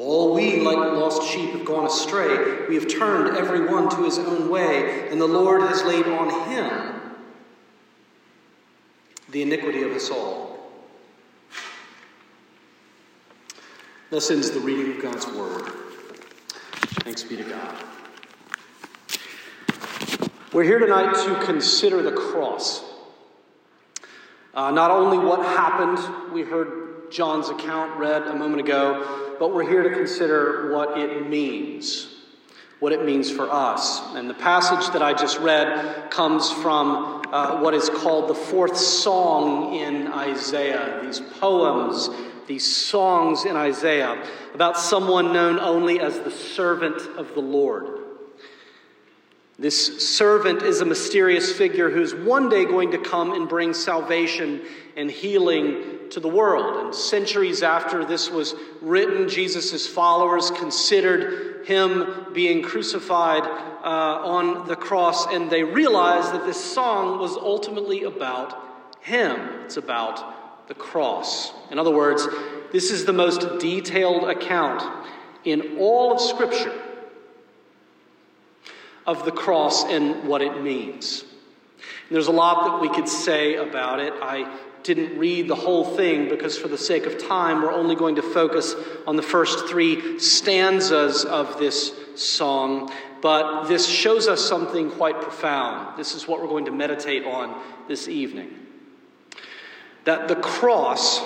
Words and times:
All 0.00 0.34
we, 0.34 0.60
like 0.62 0.78
lost 0.78 1.30
sheep, 1.30 1.50
have 1.50 1.66
gone 1.66 1.84
astray. 1.84 2.66
We 2.66 2.74
have 2.76 2.88
turned 2.88 3.36
every 3.36 3.66
one 3.66 3.90
to 3.90 4.04
his 4.04 4.18
own 4.18 4.48
way, 4.48 5.10
and 5.10 5.20
the 5.20 5.26
Lord 5.26 5.60
has 5.60 5.82
laid 5.84 6.06
on 6.06 6.48
him 6.48 7.00
the 9.28 9.42
iniquity 9.42 9.82
of 9.82 9.92
us 9.92 10.08
all. 10.08 10.70
Thus 14.08 14.30
ends 14.30 14.50
the 14.50 14.60
reading 14.60 14.96
of 14.96 15.02
God's 15.02 15.26
word. 15.26 15.70
Thanks 17.04 17.22
be 17.22 17.36
to 17.36 17.44
God. 17.44 17.76
We're 20.54 20.64
here 20.64 20.78
tonight 20.78 21.12
to 21.26 21.44
consider 21.44 22.00
the 22.00 22.12
cross. 22.12 22.82
Uh, 24.54 24.70
not 24.70 24.90
only 24.90 25.18
what 25.18 25.40
happened, 25.40 26.32
we 26.32 26.40
heard 26.40 26.79
John's 27.10 27.48
account 27.48 27.98
read 27.98 28.22
a 28.22 28.34
moment 28.34 28.60
ago, 28.60 29.36
but 29.38 29.52
we're 29.52 29.68
here 29.68 29.82
to 29.82 29.90
consider 29.90 30.72
what 30.72 30.96
it 30.96 31.28
means, 31.28 32.08
what 32.78 32.92
it 32.92 33.04
means 33.04 33.30
for 33.30 33.50
us. 33.50 34.00
And 34.14 34.30
the 34.30 34.34
passage 34.34 34.92
that 34.92 35.02
I 35.02 35.12
just 35.12 35.38
read 35.40 36.10
comes 36.10 36.52
from 36.52 37.22
uh, 37.32 37.60
what 37.60 37.74
is 37.74 37.90
called 37.90 38.28
the 38.28 38.34
fourth 38.34 38.76
song 38.76 39.74
in 39.74 40.06
Isaiah, 40.08 41.00
these 41.02 41.20
poems, 41.20 42.10
these 42.46 42.66
songs 42.66 43.44
in 43.44 43.56
Isaiah 43.56 44.24
about 44.54 44.76
someone 44.76 45.32
known 45.32 45.58
only 45.58 46.00
as 46.00 46.18
the 46.20 46.30
servant 46.30 47.00
of 47.16 47.34
the 47.34 47.40
Lord. 47.40 47.98
This 49.58 50.08
servant 50.16 50.62
is 50.62 50.80
a 50.80 50.86
mysterious 50.86 51.52
figure 51.52 51.90
who's 51.90 52.14
one 52.14 52.48
day 52.48 52.64
going 52.64 52.92
to 52.92 52.98
come 52.98 53.32
and 53.32 53.48
bring 53.48 53.74
salvation 53.74 54.62
and 54.96 55.10
healing 55.10 55.99
to 56.10 56.20
the 56.20 56.28
world. 56.28 56.84
And 56.84 56.94
centuries 56.94 57.62
after 57.62 58.04
this 58.04 58.30
was 58.30 58.54
written, 58.80 59.28
Jesus' 59.28 59.86
followers 59.86 60.50
considered 60.50 61.66
him 61.66 62.26
being 62.32 62.62
crucified 62.62 63.44
uh, 63.44 64.20
on 64.24 64.68
the 64.68 64.76
cross, 64.76 65.26
and 65.26 65.50
they 65.50 65.62
realized 65.62 66.32
that 66.32 66.46
this 66.46 66.62
song 66.62 67.18
was 67.18 67.36
ultimately 67.36 68.04
about 68.04 68.56
him. 69.00 69.38
It's 69.64 69.76
about 69.76 70.68
the 70.68 70.74
cross. 70.74 71.52
In 71.70 71.78
other 71.78 71.90
words, 71.90 72.26
this 72.72 72.90
is 72.90 73.04
the 73.04 73.12
most 73.12 73.58
detailed 73.58 74.24
account 74.24 74.82
in 75.44 75.78
all 75.78 76.12
of 76.12 76.20
Scripture 76.20 76.72
of 79.06 79.24
the 79.24 79.32
cross 79.32 79.84
and 79.84 80.28
what 80.28 80.42
it 80.42 80.62
means. 80.62 81.24
And 82.08 82.14
there's 82.14 82.26
a 82.26 82.32
lot 82.32 82.64
that 82.64 82.80
we 82.80 82.94
could 82.94 83.08
say 83.08 83.56
about 83.56 84.00
it. 84.00 84.12
I 84.20 84.58
didn't 84.82 85.18
read 85.18 85.48
the 85.48 85.54
whole 85.54 85.84
thing 85.96 86.28
because, 86.28 86.56
for 86.56 86.68
the 86.68 86.78
sake 86.78 87.06
of 87.06 87.18
time, 87.18 87.62
we're 87.62 87.72
only 87.72 87.94
going 87.94 88.16
to 88.16 88.22
focus 88.22 88.74
on 89.06 89.16
the 89.16 89.22
first 89.22 89.68
three 89.68 90.18
stanzas 90.18 91.24
of 91.24 91.58
this 91.58 91.92
song. 92.16 92.90
But 93.20 93.64
this 93.68 93.86
shows 93.86 94.28
us 94.28 94.40
something 94.40 94.90
quite 94.90 95.20
profound. 95.20 95.98
This 95.98 96.14
is 96.14 96.26
what 96.26 96.40
we're 96.40 96.48
going 96.48 96.64
to 96.64 96.72
meditate 96.72 97.24
on 97.24 97.60
this 97.88 98.08
evening. 98.08 98.54
That 100.04 100.28
the 100.28 100.36
cross 100.36 101.20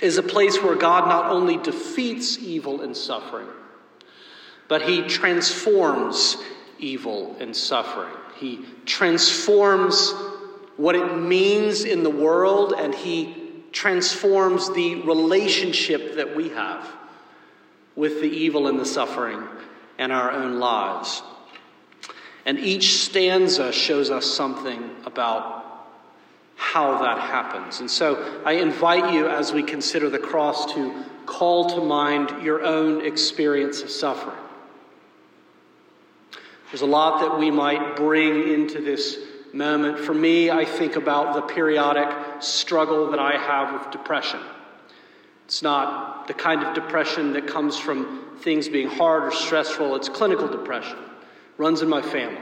is 0.00 0.16
a 0.16 0.22
place 0.22 0.62
where 0.62 0.74
God 0.74 1.06
not 1.06 1.30
only 1.30 1.58
defeats 1.58 2.38
evil 2.38 2.80
and 2.80 2.96
suffering, 2.96 3.48
but 4.68 4.82
he 4.82 5.02
transforms 5.02 6.38
evil 6.78 7.36
and 7.38 7.54
suffering. 7.54 8.14
He 8.42 8.58
transforms 8.86 10.12
what 10.76 10.96
it 10.96 11.16
means 11.16 11.84
in 11.84 12.02
the 12.02 12.10
world 12.10 12.74
and 12.76 12.92
he 12.92 13.36
transforms 13.70 14.68
the 14.74 14.96
relationship 14.96 16.16
that 16.16 16.34
we 16.34 16.48
have 16.48 16.90
with 17.94 18.20
the 18.20 18.26
evil 18.26 18.66
and 18.66 18.80
the 18.80 18.84
suffering 18.84 19.46
and 19.96 20.10
our 20.10 20.32
own 20.32 20.58
lives. 20.58 21.22
And 22.44 22.58
each 22.58 23.04
stanza 23.04 23.70
shows 23.70 24.10
us 24.10 24.26
something 24.26 24.90
about 25.06 25.62
how 26.56 27.00
that 27.02 27.20
happens. 27.20 27.78
And 27.78 27.88
so 27.88 28.42
I 28.44 28.54
invite 28.54 29.14
you, 29.14 29.28
as 29.28 29.52
we 29.52 29.62
consider 29.62 30.10
the 30.10 30.18
cross, 30.18 30.74
to 30.74 31.04
call 31.26 31.70
to 31.76 31.80
mind 31.80 32.42
your 32.42 32.64
own 32.64 33.06
experience 33.06 33.82
of 33.82 33.90
suffering. 33.90 34.41
There's 36.72 36.80
a 36.80 36.86
lot 36.86 37.20
that 37.20 37.38
we 37.38 37.50
might 37.50 37.96
bring 37.96 38.48
into 38.48 38.80
this 38.80 39.18
moment. 39.52 39.98
For 39.98 40.14
me, 40.14 40.50
I 40.50 40.64
think 40.64 40.96
about 40.96 41.34
the 41.34 41.42
periodic 41.42 42.08
struggle 42.42 43.10
that 43.10 43.20
I 43.20 43.36
have 43.36 43.74
with 43.74 43.92
depression. 43.92 44.40
It's 45.44 45.60
not 45.60 46.28
the 46.28 46.32
kind 46.32 46.62
of 46.62 46.74
depression 46.74 47.34
that 47.34 47.46
comes 47.46 47.78
from 47.78 48.38
things 48.40 48.70
being 48.70 48.88
hard 48.88 49.24
or 49.24 49.32
stressful, 49.32 49.94
it's 49.96 50.08
clinical 50.08 50.48
depression. 50.48 50.96
Runs 51.58 51.82
in 51.82 51.90
my 51.90 52.00
family. 52.00 52.40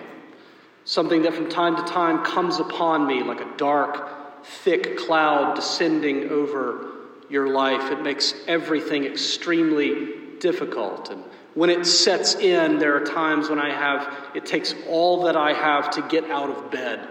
Something 0.85 1.23
that 1.23 1.35
from 1.35 1.49
time 1.49 1.75
to 1.75 1.83
time 1.83 2.25
comes 2.25 2.61
upon 2.61 3.09
me 3.09 3.25
like 3.25 3.41
a 3.41 3.57
dark, 3.57 4.45
thick 4.45 4.97
cloud 4.97 5.57
descending 5.57 6.31
over 6.31 6.93
your 7.29 7.49
life. 7.49 7.91
It 7.91 8.03
makes 8.03 8.33
everything 8.47 9.07
extremely 9.07 10.37
difficult. 10.39 11.11
And 11.11 11.25
when 11.55 11.71
it 11.71 11.85
sets 11.85 12.35
in, 12.35 12.79
there 12.79 12.97
are 12.97 13.05
times 13.05 13.49
when 13.49 13.59
I 13.59 13.71
have, 13.71 14.15
it 14.35 14.47
takes 14.47 14.75
all 14.89 15.25
that 15.25 15.37
I 15.37 15.53
have 15.53 15.91
to 15.93 16.03
get 16.03 16.31
out 16.31 16.51
of 16.51 16.71
bed 16.71 17.09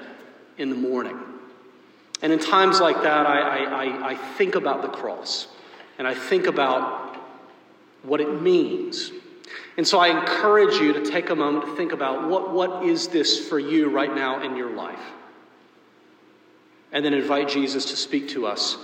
in 0.58 0.70
the 0.70 0.76
morning. 0.76 1.20
And 2.22 2.32
in 2.34 2.40
times 2.40 2.80
like 2.80 3.02
that, 3.04 3.26
I, 3.26 3.64
I, 3.64 4.10
I, 4.10 4.16
think 4.16 4.56
about 4.56 4.82
the 4.82 4.90
cross 4.90 5.48
and 5.98 6.06
I 6.06 6.14
think 6.14 6.48
about 6.48 7.16
what 8.04 8.20
it 8.20 8.42
means. 8.42 9.12
And 9.78 9.88
so 9.88 10.00
I 10.00 10.10
encourage 10.10 10.76
you 10.76 10.94
to 10.94 11.10
take 11.10 11.30
a 11.30 11.36
moment 11.36 11.66
to 11.66 11.76
think 11.76 11.94
about 11.94 12.30
what, 12.30 12.52
what 12.52 12.86
is 12.86 13.08
this 13.08 13.48
for 13.48 13.58
you 13.58 13.90
right 13.90 14.14
now 14.14 14.42
in 14.42 14.56
your 14.56 14.72
life? 14.72 15.00
And 16.92 17.06
then 17.06 17.14
invite 17.14 17.50
Jesus 17.50 17.86
to 17.86 17.96
speak 17.96 18.30
to 18.30 18.48
us 18.48 18.78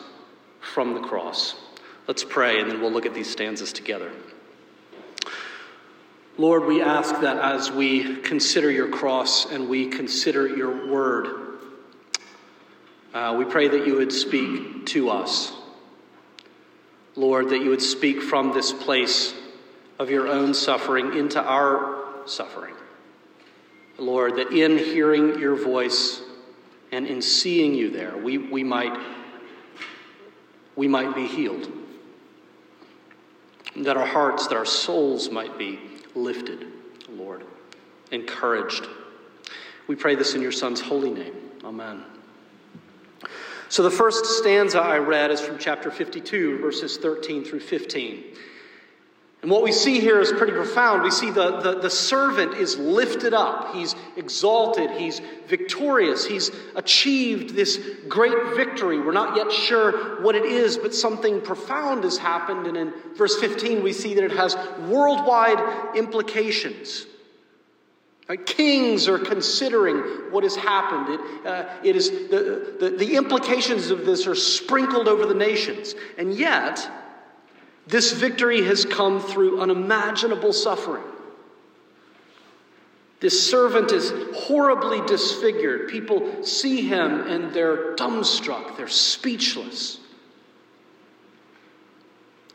from 0.61 0.94
the 0.94 1.01
cross. 1.01 1.55
Let's 2.07 2.23
pray, 2.23 2.61
and 2.61 2.69
then 2.69 2.81
we'll 2.81 2.91
look 2.91 3.05
at 3.05 3.13
these 3.13 3.29
stanzas 3.29 3.73
together. 3.73 4.11
Lord, 6.37 6.65
we 6.65 6.81
ask 6.81 7.21
that 7.21 7.37
as 7.37 7.71
we 7.71 8.17
consider 8.17 8.69
your 8.69 8.89
cross 8.89 9.49
and 9.49 9.69
we 9.69 9.87
consider 9.87 10.45
your 10.45 10.91
word, 10.91 11.27
uh, 13.13 13.35
we 13.37 13.45
pray 13.45 13.69
that 13.69 13.87
you 13.87 13.95
would 13.95 14.11
speak 14.11 14.85
to 14.87 15.09
us. 15.09 15.53
Lord, 17.15 17.49
that 17.51 17.59
you 17.59 17.69
would 17.69 17.81
speak 17.81 18.21
from 18.21 18.51
this 18.51 18.73
place 18.73 19.33
of 19.97 20.09
your 20.09 20.27
own 20.27 20.53
suffering 20.53 21.17
into 21.17 21.41
our 21.41 22.03
suffering. 22.25 22.75
Lord, 23.97 24.35
that 24.35 24.51
in 24.51 24.77
hearing 24.77 25.39
your 25.39 25.55
voice 25.55 26.21
and 26.91 27.07
in 27.07 27.21
seeing 27.21 27.73
you 27.73 27.91
there, 27.91 28.17
we, 28.17 28.37
we, 28.37 28.61
might, 28.61 28.99
we 30.75 30.89
might 30.89 31.15
be 31.15 31.27
healed. 31.27 31.71
That 33.77 33.95
our 33.95 34.05
hearts, 34.05 34.47
that 34.47 34.57
our 34.57 34.65
souls 34.65 35.29
might 35.29 35.57
be 35.57 35.79
lifted, 36.15 36.65
Lord, 37.09 37.44
encouraged. 38.12 38.88
We 39.88 39.95
pray 39.95 40.15
this 40.15 40.33
in 40.33 40.41
your 40.41 40.51
Son's 40.51 40.81
holy 40.81 41.12
name. 41.12 41.35
Amen. 41.63 42.03
So, 43.69 43.83
the 43.83 43.91
first 43.91 44.25
stanza 44.25 44.79
I 44.79 44.97
read 44.97 45.31
is 45.31 45.41
from 45.41 45.57
chapter 45.57 45.91
52, 45.91 46.59
verses 46.59 46.97
13 46.97 47.44
through 47.44 47.62
15. 47.62 48.23
And 49.41 49.51
what 49.51 49.63
we 49.63 49.71
see 49.71 49.99
here 49.99 50.19
is 50.19 50.31
pretty 50.31 50.53
profound. 50.53 51.03
We 51.03 51.11
see 51.11 51.29
the, 51.29 51.59
the, 51.59 51.79
the, 51.79 51.89
servant 51.89 52.55
is 52.55 52.79
lifted 52.79 53.33
up, 53.33 53.75
he's 53.75 53.93
exalted, 54.17 54.89
he's 54.91 55.21
victorious, 55.45 56.25
he's 56.25 56.49
achieved 56.75 57.53
this 57.53 57.79
great 58.07 58.55
victory. 58.55 58.99
We're 58.99 59.11
not 59.11 59.37
yet 59.37 59.51
sure 59.51 60.21
what 60.23 60.33
it 60.33 60.45
is, 60.45 60.77
but 60.77 60.95
something 60.95 61.41
profound 61.41 62.05
has 62.05 62.17
happened. 62.17 62.65
And 62.65 62.75
in 62.75 62.93
verse 63.15 63.39
15, 63.39 63.83
we 63.83 63.93
see 63.93 64.15
that 64.15 64.23
it 64.23 64.31
has 64.31 64.57
worldwide 64.87 65.95
implications. 65.95 67.05
Kings 68.47 69.07
are 69.07 69.19
considering 69.19 69.97
what 70.31 70.43
has 70.43 70.55
happened. 70.55 71.19
It, 71.19 71.45
uh, 71.45 71.65
it 71.83 71.95
is 71.95 72.09
the, 72.09 72.75
the, 72.79 72.89
the 72.89 73.15
implications 73.15 73.91
of 73.91 74.07
this 74.07 74.25
are 74.25 74.33
sprinkled 74.33 75.07
over 75.07 75.27
the 75.27 75.35
nations. 75.35 75.93
And 76.17 76.33
yet, 76.33 76.89
this 77.87 78.11
victory 78.13 78.63
has 78.63 78.85
come 78.85 79.19
through 79.19 79.61
unimaginable 79.61 80.53
suffering. 80.53 81.03
This 83.19 83.49
servant 83.49 83.91
is 83.91 84.11
horribly 84.35 85.05
disfigured. 85.07 85.89
People 85.89 86.43
see 86.43 86.81
him 86.81 87.21
and 87.27 87.53
they're 87.53 87.95
dumbstruck, 87.95 88.77
they're 88.77 88.87
speechless. 88.87 89.99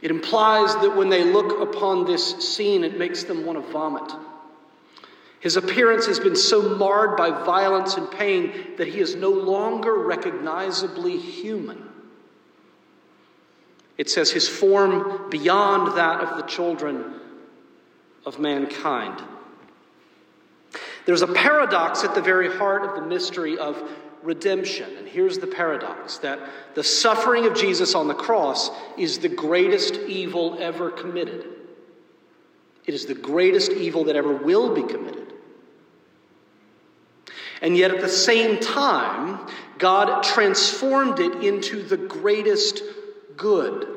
It 0.02 0.10
implies 0.10 0.74
that 0.76 0.96
when 0.96 1.08
they 1.08 1.24
look 1.24 1.60
upon 1.60 2.06
this 2.06 2.54
scene, 2.54 2.84
it 2.84 2.98
makes 2.98 3.24
them 3.24 3.44
want 3.44 3.64
to 3.64 3.72
vomit. 3.72 4.12
His 5.40 5.56
appearance 5.56 6.06
has 6.06 6.18
been 6.20 6.36
so 6.36 6.76
marred 6.76 7.16
by 7.16 7.30
violence 7.30 7.96
and 7.96 8.10
pain 8.10 8.74
that 8.76 8.88
he 8.88 9.00
is 9.00 9.14
no 9.14 9.30
longer 9.30 9.94
recognizably 9.94 11.18
human. 11.18 11.89
It 14.00 14.08
says 14.08 14.30
his 14.30 14.48
form 14.48 15.28
beyond 15.28 15.98
that 15.98 16.22
of 16.22 16.38
the 16.38 16.42
children 16.44 17.20
of 18.24 18.38
mankind. 18.38 19.22
There's 21.04 21.20
a 21.20 21.26
paradox 21.26 22.02
at 22.02 22.14
the 22.14 22.22
very 22.22 22.50
heart 22.50 22.82
of 22.82 22.94
the 22.94 23.06
mystery 23.06 23.58
of 23.58 23.76
redemption. 24.22 24.96
And 24.96 25.06
here's 25.06 25.38
the 25.38 25.46
paradox 25.46 26.16
that 26.20 26.40
the 26.74 26.82
suffering 26.82 27.44
of 27.44 27.54
Jesus 27.54 27.94
on 27.94 28.08
the 28.08 28.14
cross 28.14 28.70
is 28.96 29.18
the 29.18 29.28
greatest 29.28 29.96
evil 29.96 30.56
ever 30.58 30.90
committed. 30.90 31.44
It 32.86 32.94
is 32.94 33.04
the 33.04 33.14
greatest 33.14 33.70
evil 33.70 34.04
that 34.04 34.16
ever 34.16 34.32
will 34.32 34.74
be 34.74 34.82
committed. 34.82 35.34
And 37.60 37.76
yet, 37.76 37.90
at 37.90 38.00
the 38.00 38.08
same 38.08 38.60
time, 38.60 39.46
God 39.76 40.22
transformed 40.22 41.20
it 41.20 41.44
into 41.44 41.82
the 41.82 41.98
greatest 41.98 42.82
good, 43.40 43.88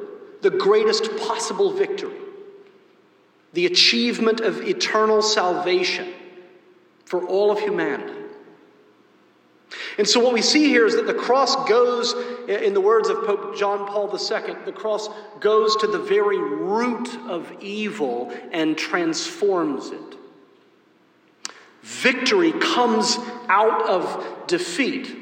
the 0.41 0.49
greatest 0.49 1.15
possible 1.17 1.73
victory, 1.73 2.17
the 3.53 3.65
achievement 3.67 4.39
of 4.39 4.61
eternal 4.61 5.21
salvation 5.21 6.11
for 7.05 7.23
all 7.27 7.51
of 7.51 7.59
humanity. 7.59 8.13
And 9.97 10.07
so, 10.07 10.19
what 10.19 10.33
we 10.33 10.41
see 10.41 10.65
here 10.65 10.85
is 10.85 10.95
that 10.95 11.07
the 11.07 11.13
cross 11.13 11.55
goes, 11.67 12.13
in 12.47 12.73
the 12.73 12.81
words 12.81 13.09
of 13.09 13.25
Pope 13.25 13.55
John 13.57 13.87
Paul 13.87 14.07
II, 14.07 14.55
the 14.65 14.71
cross 14.71 15.09
goes 15.39 15.75
to 15.77 15.87
the 15.87 15.99
very 15.99 16.39
root 16.39 17.15
of 17.27 17.51
evil 17.61 18.33
and 18.51 18.77
transforms 18.77 19.89
it. 19.89 20.17
Victory 21.81 22.53
comes 22.53 23.17
out 23.49 23.87
of 23.87 24.47
defeat. 24.47 25.15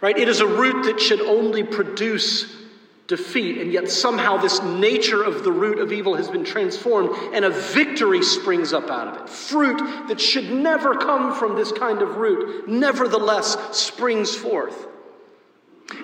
Right? 0.00 0.18
It 0.18 0.28
is 0.28 0.40
a 0.40 0.46
root 0.46 0.84
that 0.86 1.00
should 1.00 1.20
only 1.20 1.62
produce 1.62 2.61
defeat, 3.06 3.58
and 3.58 3.72
yet 3.72 3.90
somehow 3.90 4.36
this 4.36 4.62
nature 4.62 5.22
of 5.22 5.44
the 5.44 5.52
root 5.52 5.78
of 5.78 5.92
evil 5.92 6.14
has 6.14 6.28
been 6.28 6.44
transformed, 6.44 7.10
and 7.34 7.44
a 7.44 7.50
victory 7.50 8.22
springs 8.22 8.72
up 8.72 8.90
out 8.90 9.08
of 9.08 9.22
it. 9.22 9.28
Fruit 9.28 10.08
that 10.08 10.20
should 10.20 10.50
never 10.50 10.94
come 10.94 11.34
from 11.34 11.56
this 11.56 11.72
kind 11.72 12.00
of 12.00 12.16
root, 12.16 12.68
nevertheless 12.68 13.56
springs 13.76 14.34
forth. 14.34 14.86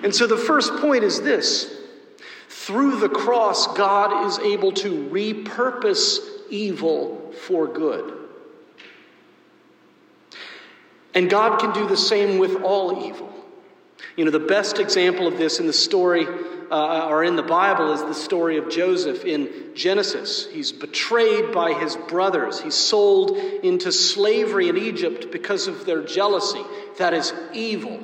And 0.03 0.13
so 0.13 0.27
the 0.27 0.37
first 0.37 0.75
point 0.77 1.03
is 1.03 1.21
this 1.21 1.75
through 2.49 2.99
the 2.99 3.09
cross, 3.09 3.67
God 3.75 4.27
is 4.27 4.37
able 4.39 4.71
to 4.73 5.09
repurpose 5.09 6.19
evil 6.49 7.33
for 7.47 7.67
good. 7.67 8.13
And 11.15 11.29
God 11.29 11.59
can 11.59 11.73
do 11.73 11.87
the 11.87 11.97
same 11.97 12.37
with 12.37 12.61
all 12.61 13.07
evil. 13.07 13.33
You 14.15 14.25
know, 14.25 14.31
the 14.31 14.39
best 14.39 14.79
example 14.79 15.27
of 15.27 15.37
this 15.37 15.59
in 15.59 15.67
the 15.67 15.73
story 15.73 16.27
uh, 16.71 17.07
or 17.09 17.23
in 17.23 17.35
the 17.35 17.43
Bible 17.43 17.93
is 17.93 18.01
the 18.01 18.13
story 18.13 18.57
of 18.57 18.69
Joseph 18.69 19.25
in 19.25 19.71
Genesis. 19.75 20.47
He's 20.47 20.71
betrayed 20.71 21.51
by 21.51 21.73
his 21.73 21.95
brothers, 21.95 22.61
he's 22.61 22.75
sold 22.75 23.37
into 23.37 23.91
slavery 23.91 24.69
in 24.69 24.77
Egypt 24.77 25.31
because 25.31 25.67
of 25.67 25.85
their 25.85 26.03
jealousy. 26.03 26.63
That 26.97 27.13
is 27.13 27.33
evil. 27.53 27.99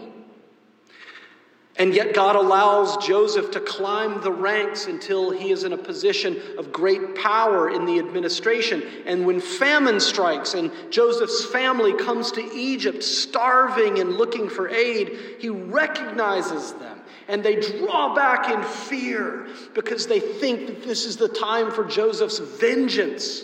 And 1.78 1.94
yet, 1.94 2.14
God 2.14 2.38
allows 2.38 3.06
Joseph 3.06 3.52
to 3.52 3.60
climb 3.60 4.22
the 4.22 4.32
ranks 4.32 4.88
until 4.88 5.32
he 5.32 5.52
is 5.52 5.66
in 5.66 5.74
a 5.74 5.78
position 5.78 6.42
of 6.58 6.72
great 6.72 7.16
power 7.16 7.70
in 7.70 7.86
the 7.86 8.00
administration. 8.00 8.82
And 9.06 9.26
when 9.26 9.42
famine 9.42 10.00
strikes 10.00 10.54
and 10.54 10.72
Joseph's 10.90 11.44
family 11.44 11.94
comes 11.94 12.32
to 12.34 12.42
Egypt 12.54 13.04
starving 13.04 14.00
and 14.00 14.14
looking 14.14 14.48
for 14.48 14.70
aid, 14.70 15.18
he 15.40 15.50
recognizes 15.50 16.72
them 16.74 16.95
and 17.28 17.44
they 17.44 17.56
draw 17.56 18.14
back 18.14 18.50
in 18.50 18.64
fear 18.64 19.48
because 19.74 20.08
they 20.08 20.20
think 20.20 20.68
that 20.68 20.84
this 20.84 21.06
is 21.06 21.18
the 21.18 21.28
time 21.28 21.72
for 21.72 21.84
Joseph's 21.84 22.40
vengeance. 22.40 23.44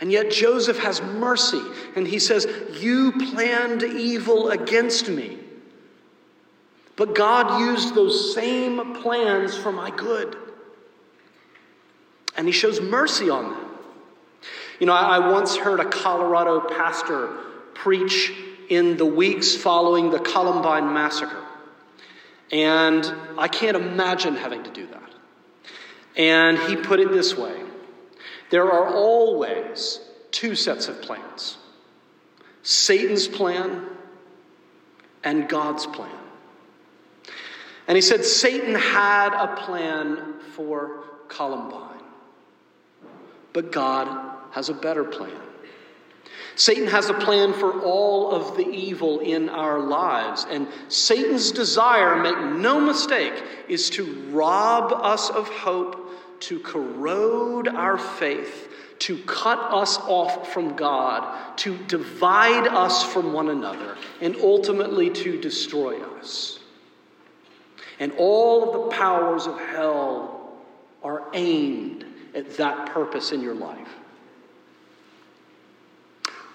And 0.00 0.12
yet 0.12 0.30
Joseph 0.30 0.78
has 0.78 1.00
mercy 1.00 1.62
and 1.96 2.06
he 2.06 2.18
says, 2.18 2.46
You 2.80 3.12
planned 3.32 3.82
evil 3.82 4.50
against 4.50 5.08
me. 5.08 5.38
But 6.96 7.14
God 7.14 7.60
used 7.60 7.94
those 7.94 8.34
same 8.34 8.94
plans 8.94 9.56
for 9.56 9.72
my 9.72 9.90
good. 9.90 10.36
And 12.36 12.46
he 12.46 12.52
shows 12.52 12.80
mercy 12.80 13.30
on 13.30 13.50
them. 13.50 13.64
You 14.78 14.86
know, 14.86 14.92
I, 14.92 15.16
I 15.16 15.32
once 15.32 15.56
heard 15.56 15.80
a 15.80 15.84
Colorado 15.84 16.60
pastor 16.60 17.28
preach 17.74 18.32
in 18.68 18.96
the 18.96 19.06
weeks 19.06 19.56
following 19.56 20.10
the 20.10 20.20
Columbine 20.20 20.92
massacre. 20.92 21.47
And 22.50 23.12
I 23.36 23.48
can't 23.48 23.76
imagine 23.76 24.34
having 24.36 24.62
to 24.64 24.70
do 24.70 24.86
that. 24.86 25.02
And 26.16 26.58
he 26.58 26.76
put 26.76 27.00
it 27.00 27.10
this 27.12 27.36
way 27.36 27.62
there 28.50 28.70
are 28.72 28.88
always 28.94 30.00
two 30.30 30.54
sets 30.54 30.88
of 30.88 31.02
plans 31.02 31.58
Satan's 32.62 33.28
plan 33.28 33.86
and 35.24 35.48
God's 35.48 35.86
plan. 35.86 36.10
And 37.86 37.96
he 37.96 38.02
said 38.02 38.24
Satan 38.24 38.74
had 38.74 39.32
a 39.32 39.56
plan 39.56 40.34
for 40.52 41.04
Columbine, 41.28 42.02
but 43.52 43.72
God 43.72 44.36
has 44.50 44.68
a 44.68 44.74
better 44.74 45.04
plan. 45.04 45.40
Satan 46.54 46.88
has 46.88 47.08
a 47.08 47.14
plan 47.14 47.52
for 47.52 47.80
all 47.82 48.32
of 48.32 48.56
the 48.56 48.68
evil 48.68 49.20
in 49.20 49.48
our 49.48 49.78
lives. 49.78 50.44
And 50.50 50.66
Satan's 50.88 51.52
desire, 51.52 52.16
make 52.16 52.36
no 52.60 52.80
mistake, 52.80 53.42
is 53.68 53.90
to 53.90 54.04
rob 54.30 54.92
us 54.92 55.30
of 55.30 55.48
hope, 55.48 56.40
to 56.40 56.58
corrode 56.60 57.68
our 57.68 57.96
faith, 57.96 58.72
to 59.00 59.18
cut 59.18 59.58
us 59.58 59.98
off 59.98 60.52
from 60.52 60.74
God, 60.74 61.56
to 61.58 61.76
divide 61.86 62.66
us 62.66 63.04
from 63.04 63.32
one 63.32 63.48
another, 63.48 63.96
and 64.20 64.34
ultimately 64.36 65.10
to 65.10 65.40
destroy 65.40 66.02
us. 66.18 66.58
And 68.00 68.12
all 68.18 68.64
of 68.64 68.72
the 68.72 68.96
powers 68.96 69.46
of 69.46 69.58
hell 69.60 70.52
are 71.02 71.22
aimed 71.34 72.04
at 72.34 72.56
that 72.56 72.90
purpose 72.90 73.32
in 73.32 73.40
your 73.40 73.54
life. 73.54 73.88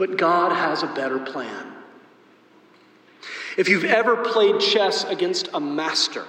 But 0.03 0.17
God 0.17 0.51
has 0.51 0.83
a 0.83 0.87
better 0.87 1.17
plan. 1.17 1.65
If 3.55 3.69
you've 3.69 3.85
ever 3.85 4.17
played 4.17 4.59
chess 4.59 5.05
against 5.05 5.47
a 5.53 5.61
master, 5.61 6.25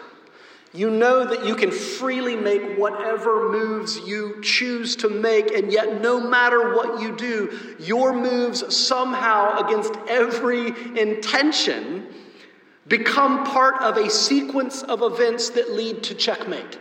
you 0.72 0.90
know 0.90 1.24
that 1.24 1.44
you 1.44 1.56
can 1.56 1.72
freely 1.72 2.36
make 2.36 2.78
whatever 2.78 3.50
moves 3.50 3.98
you 3.98 4.40
choose 4.42 4.94
to 4.94 5.08
make, 5.08 5.50
and 5.50 5.72
yet, 5.72 6.00
no 6.00 6.20
matter 6.20 6.76
what 6.76 7.02
you 7.02 7.16
do, 7.16 7.74
your 7.80 8.12
moves 8.12 8.76
somehow, 8.76 9.66
against 9.66 9.92
every 10.06 10.68
intention, 10.96 12.06
become 12.86 13.42
part 13.42 13.82
of 13.82 13.96
a 13.96 14.08
sequence 14.08 14.84
of 14.84 15.02
events 15.02 15.50
that 15.50 15.72
lead 15.72 16.04
to 16.04 16.14
checkmate. 16.14 16.78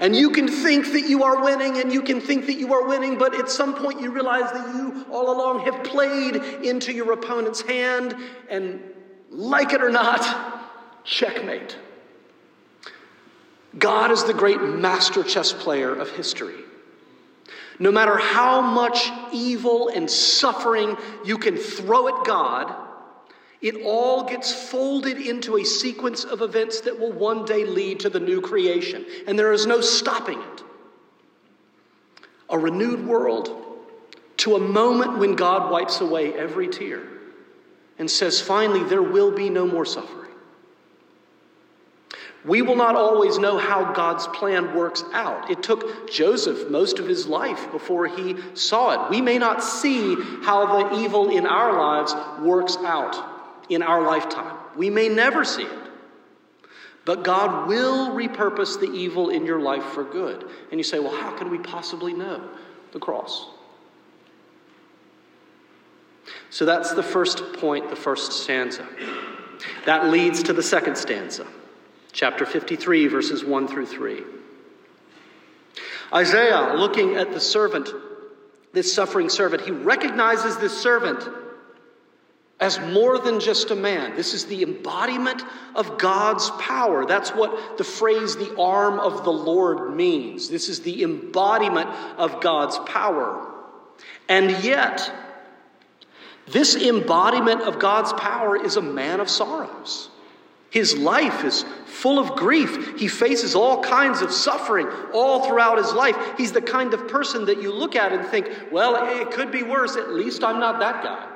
And 0.00 0.14
you 0.14 0.30
can 0.30 0.48
think 0.48 0.92
that 0.92 1.08
you 1.08 1.24
are 1.24 1.42
winning 1.42 1.78
and 1.78 1.92
you 1.92 2.02
can 2.02 2.20
think 2.20 2.46
that 2.46 2.58
you 2.58 2.74
are 2.74 2.86
winning, 2.86 3.16
but 3.18 3.34
at 3.34 3.48
some 3.48 3.74
point 3.74 4.00
you 4.00 4.10
realize 4.10 4.50
that 4.52 4.74
you 4.74 5.06
all 5.10 5.34
along 5.34 5.64
have 5.64 5.84
played 5.84 6.36
into 6.36 6.92
your 6.92 7.12
opponent's 7.12 7.62
hand, 7.62 8.14
and 8.50 8.82
like 9.30 9.72
it 9.72 9.82
or 9.82 9.90
not, 9.90 10.64
checkmate. 11.04 11.76
God 13.78 14.10
is 14.10 14.24
the 14.24 14.34
great 14.34 14.60
master 14.60 15.22
chess 15.22 15.52
player 15.52 15.94
of 15.94 16.10
history. 16.10 16.60
No 17.78 17.92
matter 17.92 18.16
how 18.16 18.60
much 18.60 19.10
evil 19.32 19.88
and 19.88 20.10
suffering 20.10 20.96
you 21.24 21.36
can 21.36 21.56
throw 21.56 22.08
at 22.08 22.26
God, 22.26 22.74
it 23.66 23.82
all 23.84 24.22
gets 24.22 24.52
folded 24.52 25.18
into 25.18 25.56
a 25.56 25.64
sequence 25.64 26.22
of 26.22 26.40
events 26.40 26.82
that 26.82 26.96
will 26.96 27.10
one 27.10 27.44
day 27.44 27.64
lead 27.64 27.98
to 27.98 28.08
the 28.08 28.20
new 28.20 28.40
creation, 28.40 29.04
and 29.26 29.36
there 29.36 29.52
is 29.52 29.66
no 29.66 29.80
stopping 29.80 30.40
it. 30.40 30.62
A 32.48 32.56
renewed 32.56 33.04
world 33.04 33.50
to 34.36 34.54
a 34.54 34.60
moment 34.60 35.18
when 35.18 35.34
God 35.34 35.72
wipes 35.72 36.00
away 36.00 36.32
every 36.34 36.68
tear 36.68 37.08
and 37.98 38.08
says, 38.08 38.40
finally, 38.40 38.84
there 38.84 39.02
will 39.02 39.32
be 39.32 39.50
no 39.50 39.66
more 39.66 39.84
suffering. 39.84 40.30
We 42.44 42.62
will 42.62 42.76
not 42.76 42.94
always 42.94 43.36
know 43.36 43.58
how 43.58 43.92
God's 43.94 44.28
plan 44.28 44.76
works 44.76 45.02
out. 45.12 45.50
It 45.50 45.64
took 45.64 46.08
Joseph 46.08 46.70
most 46.70 47.00
of 47.00 47.08
his 47.08 47.26
life 47.26 47.72
before 47.72 48.06
he 48.06 48.36
saw 48.54 49.06
it. 49.06 49.10
We 49.10 49.20
may 49.20 49.38
not 49.38 49.64
see 49.64 50.14
how 50.44 50.88
the 50.88 51.00
evil 51.00 51.36
in 51.36 51.46
our 51.46 51.76
lives 51.76 52.14
works 52.40 52.76
out 52.76 53.35
in 53.68 53.82
our 53.82 54.02
lifetime. 54.02 54.56
We 54.76 54.90
may 54.90 55.08
never 55.08 55.44
see 55.44 55.64
it. 55.64 55.78
But 57.04 57.22
God 57.22 57.68
will 57.68 58.10
repurpose 58.10 58.80
the 58.80 58.90
evil 58.90 59.30
in 59.30 59.46
your 59.46 59.60
life 59.60 59.84
for 59.84 60.02
good. 60.02 60.48
And 60.70 60.80
you 60.80 60.84
say, 60.84 60.98
well, 60.98 61.14
how 61.14 61.30
can 61.36 61.50
we 61.50 61.58
possibly 61.58 62.12
know 62.12 62.48
the 62.92 62.98
cross? 62.98 63.46
So 66.50 66.64
that's 66.64 66.92
the 66.94 67.04
first 67.04 67.52
point, 67.54 67.90
the 67.90 67.96
first 67.96 68.32
stanza. 68.32 68.86
That 69.84 70.08
leads 70.08 70.42
to 70.44 70.52
the 70.52 70.62
second 70.62 70.96
stanza 70.96 71.46
chapter 72.12 72.46
53, 72.46 73.06
verses 73.08 73.44
1 73.44 73.68
through 73.68 73.86
3. 73.86 74.22
Isaiah, 76.12 76.74
looking 76.74 77.14
at 77.16 77.32
the 77.32 77.40
servant, 77.40 77.90
this 78.72 78.92
suffering 78.92 79.28
servant, 79.28 79.62
he 79.62 79.70
recognizes 79.70 80.56
this 80.56 80.76
servant 80.76 81.28
as 82.58 82.80
more 82.80 83.18
than 83.18 83.38
just 83.38 83.70
a 83.70 83.76
man. 83.76 84.16
This 84.16 84.32
is 84.32 84.46
the 84.46 84.62
embodiment 84.62 85.42
of 85.74 85.98
God's 85.98 86.48
power. 86.58 87.04
That's 87.04 87.30
what 87.30 87.76
the 87.76 87.84
phrase 87.84 88.36
the 88.36 88.56
arm 88.58 88.98
of 88.98 89.24
the 89.24 89.32
Lord 89.32 89.94
means. 89.94 90.48
This 90.48 90.68
is 90.68 90.80
the 90.80 91.02
embodiment 91.02 91.90
of 92.16 92.40
God's 92.40 92.78
power. 92.86 93.52
And 94.28 94.50
yet, 94.64 95.12
this 96.46 96.76
embodiment 96.76 97.60
of 97.60 97.78
God's 97.78 98.14
power 98.14 98.56
is 98.56 98.76
a 98.76 98.82
man 98.82 99.20
of 99.20 99.28
sorrows. 99.28 100.08
His 100.70 100.96
life 100.96 101.44
is 101.44 101.64
full 101.84 102.18
of 102.18 102.36
grief. 102.36 102.98
He 102.98 103.08
faces 103.08 103.54
all 103.54 103.82
kinds 103.82 104.22
of 104.22 104.32
suffering 104.32 104.88
all 105.12 105.46
throughout 105.46 105.78
his 105.78 105.92
life. 105.92 106.16
He's 106.38 106.52
the 106.52 106.62
kind 106.62 106.94
of 106.94 107.06
person 107.06 107.46
that 107.46 107.60
you 107.60 107.72
look 107.72 107.96
at 107.96 108.12
and 108.12 108.26
think, 108.26 108.50
well, 108.72 109.20
it 109.20 109.30
could 109.30 109.52
be 109.52 109.62
worse. 109.62 109.96
At 109.96 110.10
least 110.10 110.42
I'm 110.42 110.58
not 110.58 110.80
that 110.80 111.02
guy. 111.02 111.35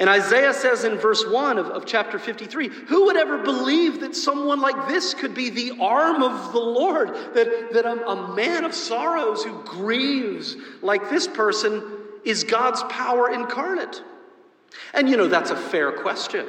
And 0.00 0.08
Isaiah 0.08 0.54
says 0.54 0.84
in 0.84 0.96
verse 0.96 1.26
1 1.26 1.58
of, 1.58 1.66
of 1.66 1.84
chapter 1.84 2.18
53 2.18 2.68
who 2.68 3.04
would 3.04 3.18
ever 3.18 3.36
believe 3.36 4.00
that 4.00 4.16
someone 4.16 4.62
like 4.62 4.88
this 4.88 5.12
could 5.12 5.34
be 5.34 5.50
the 5.50 5.76
arm 5.78 6.22
of 6.22 6.54
the 6.54 6.58
Lord? 6.58 7.10
That, 7.34 7.74
that 7.74 7.84
a, 7.84 8.08
a 8.08 8.34
man 8.34 8.64
of 8.64 8.74
sorrows 8.74 9.44
who 9.44 9.62
grieves 9.62 10.56
like 10.80 11.10
this 11.10 11.28
person 11.28 11.82
is 12.24 12.44
God's 12.44 12.82
power 12.84 13.30
incarnate? 13.30 14.02
And 14.94 15.06
you 15.06 15.18
know, 15.18 15.28
that's 15.28 15.50
a 15.50 15.56
fair 15.56 15.92
question. 15.92 16.46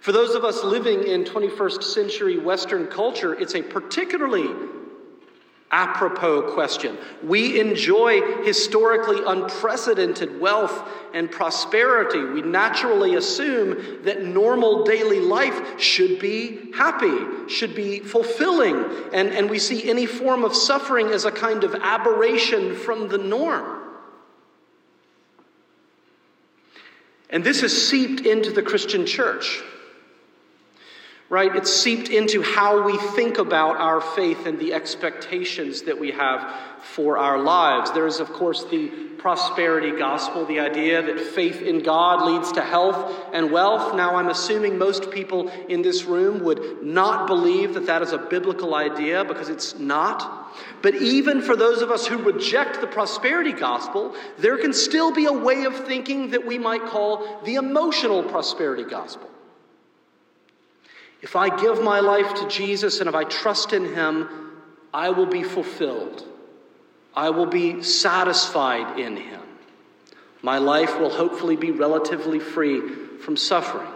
For 0.00 0.10
those 0.10 0.34
of 0.34 0.44
us 0.44 0.64
living 0.64 1.04
in 1.04 1.22
21st 1.22 1.84
century 1.84 2.36
Western 2.36 2.88
culture, 2.88 3.32
it's 3.32 3.54
a 3.54 3.62
particularly 3.62 4.48
apropos 5.70 6.52
question. 6.52 6.98
We 7.22 7.60
enjoy 7.60 8.42
historically 8.42 9.22
unprecedented 9.24 10.40
wealth 10.40 10.88
and 11.14 11.30
prosperity. 11.30 12.22
We 12.22 12.42
naturally 12.42 13.14
assume 13.14 14.02
that 14.04 14.24
normal 14.24 14.84
daily 14.84 15.20
life 15.20 15.80
should 15.80 16.18
be 16.18 16.72
happy, 16.74 17.48
should 17.48 17.74
be 17.74 18.00
fulfilling, 18.00 18.84
and, 19.12 19.28
and 19.30 19.48
we 19.48 19.58
see 19.58 19.88
any 19.88 20.06
form 20.06 20.44
of 20.44 20.54
suffering 20.54 21.08
as 21.08 21.24
a 21.24 21.32
kind 21.32 21.62
of 21.62 21.74
aberration 21.74 22.74
from 22.74 23.08
the 23.08 23.18
norm. 23.18 23.78
And 27.30 27.44
this 27.44 27.60
has 27.60 27.88
seeped 27.88 28.26
into 28.26 28.50
the 28.50 28.62
Christian 28.62 29.06
church 29.06 29.62
right? 31.30 31.54
It's 31.54 31.72
seeped 31.72 32.08
into 32.08 32.42
how 32.42 32.82
we 32.82 32.98
think 32.98 33.38
about 33.38 33.76
our 33.76 34.00
faith 34.00 34.46
and 34.46 34.58
the 34.58 34.74
expectations 34.74 35.82
that 35.82 35.98
we 35.98 36.10
have 36.10 36.52
for 36.82 37.18
our 37.18 37.38
lives. 37.38 37.92
There 37.92 38.08
is, 38.08 38.18
of 38.18 38.32
course, 38.32 38.64
the 38.64 38.88
prosperity 39.16 39.92
gospel, 39.92 40.44
the 40.44 40.58
idea 40.58 41.00
that 41.02 41.20
faith 41.20 41.62
in 41.62 41.84
God 41.84 42.26
leads 42.26 42.50
to 42.52 42.62
health 42.62 43.28
and 43.32 43.52
wealth. 43.52 43.94
Now, 43.94 44.16
I'm 44.16 44.28
assuming 44.28 44.76
most 44.76 45.12
people 45.12 45.48
in 45.68 45.82
this 45.82 46.02
room 46.04 46.42
would 46.42 46.82
not 46.82 47.28
believe 47.28 47.74
that 47.74 47.86
that 47.86 48.02
is 48.02 48.12
a 48.12 48.18
biblical 48.18 48.74
idea 48.74 49.24
because 49.24 49.48
it's 49.48 49.78
not. 49.78 50.52
But 50.82 50.96
even 50.96 51.42
for 51.42 51.54
those 51.54 51.80
of 51.80 51.92
us 51.92 52.06
who 52.06 52.18
reject 52.18 52.80
the 52.80 52.88
prosperity 52.88 53.52
gospel, 53.52 54.16
there 54.38 54.58
can 54.58 54.72
still 54.72 55.12
be 55.12 55.26
a 55.26 55.32
way 55.32 55.62
of 55.62 55.86
thinking 55.86 56.30
that 56.30 56.44
we 56.44 56.58
might 56.58 56.86
call 56.86 57.40
the 57.44 57.54
emotional 57.54 58.24
prosperity 58.24 58.84
gospel. 58.84 59.30
If 61.22 61.36
I 61.36 61.54
give 61.60 61.82
my 61.82 62.00
life 62.00 62.34
to 62.36 62.48
Jesus 62.48 63.00
and 63.00 63.08
if 63.08 63.14
I 63.14 63.24
trust 63.24 63.72
in 63.72 63.94
Him, 63.94 64.28
I 64.92 65.10
will 65.10 65.26
be 65.26 65.42
fulfilled. 65.42 66.26
I 67.14 67.30
will 67.30 67.46
be 67.46 67.82
satisfied 67.82 68.98
in 68.98 69.16
Him. 69.16 69.40
My 70.42 70.58
life 70.58 70.98
will 70.98 71.10
hopefully 71.10 71.56
be 71.56 71.70
relatively 71.70 72.38
free 72.38 72.80
from 73.18 73.36
suffering. 73.36 73.90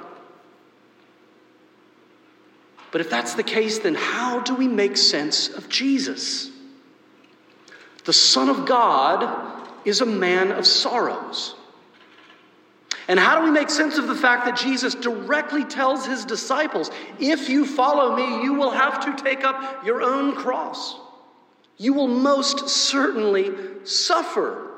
But 2.93 3.01
if 3.01 3.11
that's 3.11 3.35
the 3.35 3.43
case, 3.43 3.81
then 3.81 3.95
how 3.95 4.41
do 4.41 4.55
we 4.55 4.69
make 4.69 4.97
sense 4.97 5.49
of 5.49 5.69
Jesus? 5.69 6.51
The 8.05 8.13
Son 8.13 8.49
of 8.49 8.67
God 8.67 9.69
is 9.85 10.01
a 10.01 10.07
man 10.07 10.53
of 10.53 10.67
sorrows. 10.67 11.55
And 13.07 13.21
how 13.21 13.39
do 13.39 13.45
we 13.45 13.51
make 13.51 13.69
sense 13.69 13.99
of 13.99 14.09
the 14.09 14.15
fact 14.15 14.47
that 14.47 14.57
Jesus 14.57 14.95
directly 14.95 15.65
tells 15.65 16.07
his 16.07 16.25
disciples, 16.25 16.91
if 17.19 17.49
you 17.49 17.67
follow 17.67 18.17
me, 18.17 18.43
you 18.43 18.55
will 18.55 18.71
have 18.71 19.05
to 19.05 19.23
take 19.23 19.45
up 19.45 19.85
your 19.85 20.03
own 20.03 20.35
cross? 20.35 20.97
You 21.77 21.93
will 21.93 22.09
most 22.09 22.69
certainly 22.69 23.51
suffer. 23.85 24.71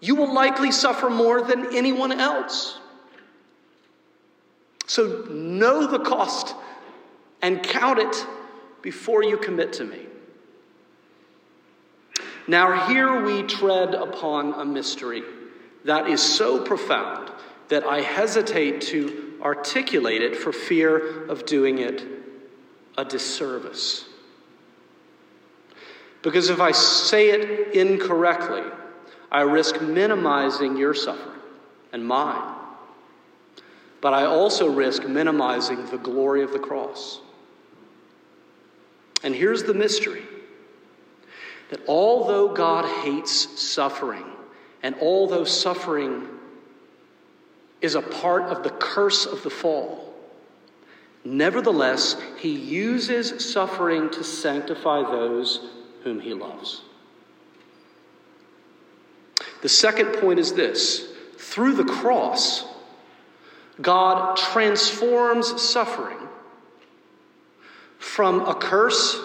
You 0.00 0.14
will 0.14 0.32
likely 0.32 0.72
suffer 0.72 1.10
more 1.10 1.42
than 1.42 1.76
anyone 1.76 2.12
else. 2.12 2.78
So 4.86 5.26
know 5.28 5.86
the 5.86 5.98
cost 5.98 6.54
and 7.42 7.62
count 7.62 7.98
it 7.98 8.26
before 8.80 9.22
you 9.22 9.36
commit 9.36 9.74
to 9.74 9.84
me. 9.84 10.06
Now, 12.46 12.88
here 12.88 13.22
we 13.22 13.42
tread 13.42 13.94
upon 13.94 14.54
a 14.54 14.64
mystery 14.64 15.22
that 15.84 16.08
is 16.08 16.22
so 16.22 16.64
profound 16.64 17.30
that 17.68 17.84
I 17.84 18.00
hesitate 18.00 18.80
to 18.82 19.34
articulate 19.42 20.22
it 20.22 20.36
for 20.36 20.52
fear 20.52 21.26
of 21.26 21.46
doing 21.46 21.78
it 21.78 22.04
a 22.96 23.04
disservice. 23.04 24.06
Because 26.22 26.50
if 26.50 26.60
I 26.60 26.72
say 26.72 27.30
it 27.30 27.74
incorrectly, 27.74 28.62
I 29.30 29.42
risk 29.42 29.80
minimizing 29.80 30.76
your 30.76 30.94
suffering 30.94 31.40
and 31.92 32.04
mine. 32.04 32.54
But 34.00 34.14
I 34.14 34.24
also 34.24 34.68
risk 34.68 35.04
minimizing 35.04 35.86
the 35.86 35.98
glory 35.98 36.42
of 36.42 36.52
the 36.52 36.58
cross. 36.58 37.20
And 39.22 39.34
here's 39.34 39.64
the 39.64 39.74
mystery 39.74 40.22
that 41.70 41.80
although 41.86 42.48
God 42.48 42.86
hates 43.04 43.60
suffering, 43.60 44.24
and 44.82 44.94
although 45.02 45.44
suffering 45.44 46.26
is 47.80 47.94
a 47.94 48.02
part 48.02 48.44
of 48.44 48.62
the 48.62 48.70
curse 48.70 49.26
of 49.26 49.42
the 49.42 49.50
fall. 49.50 50.14
Nevertheless, 51.24 52.16
he 52.38 52.50
uses 52.50 53.52
suffering 53.52 54.10
to 54.10 54.24
sanctify 54.24 55.02
those 55.02 55.70
whom 56.02 56.20
he 56.20 56.32
loves. 56.34 56.82
The 59.62 59.68
second 59.68 60.14
point 60.14 60.38
is 60.38 60.52
this 60.52 61.12
through 61.36 61.74
the 61.74 61.84
cross, 61.84 62.64
God 63.80 64.36
transforms 64.36 65.60
suffering 65.60 66.18
from 67.98 68.40
a 68.46 68.54
curse 68.54 69.20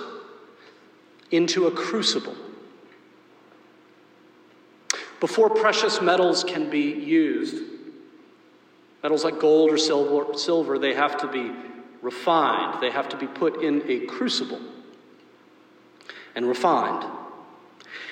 into 1.31 1.67
a 1.67 1.71
crucible. 1.71 2.35
Before 5.19 5.49
precious 5.49 6.01
metals 6.01 6.43
can 6.43 6.69
be 6.69 6.81
used, 6.81 7.72
Metals 9.03 9.25
like 9.25 9.39
gold 9.39 9.69
or 9.69 9.77
silver, 9.77 10.37
silver, 10.37 10.79
they 10.79 10.93
have 10.93 11.17
to 11.17 11.27
be 11.27 11.51
refined. 12.01 12.81
They 12.81 12.89
have 12.89 13.09
to 13.09 13.17
be 13.17 13.27
put 13.27 13.61
in 13.61 13.83
a 13.87 14.05
crucible 14.05 14.61
and 16.35 16.47
refined. 16.47 17.05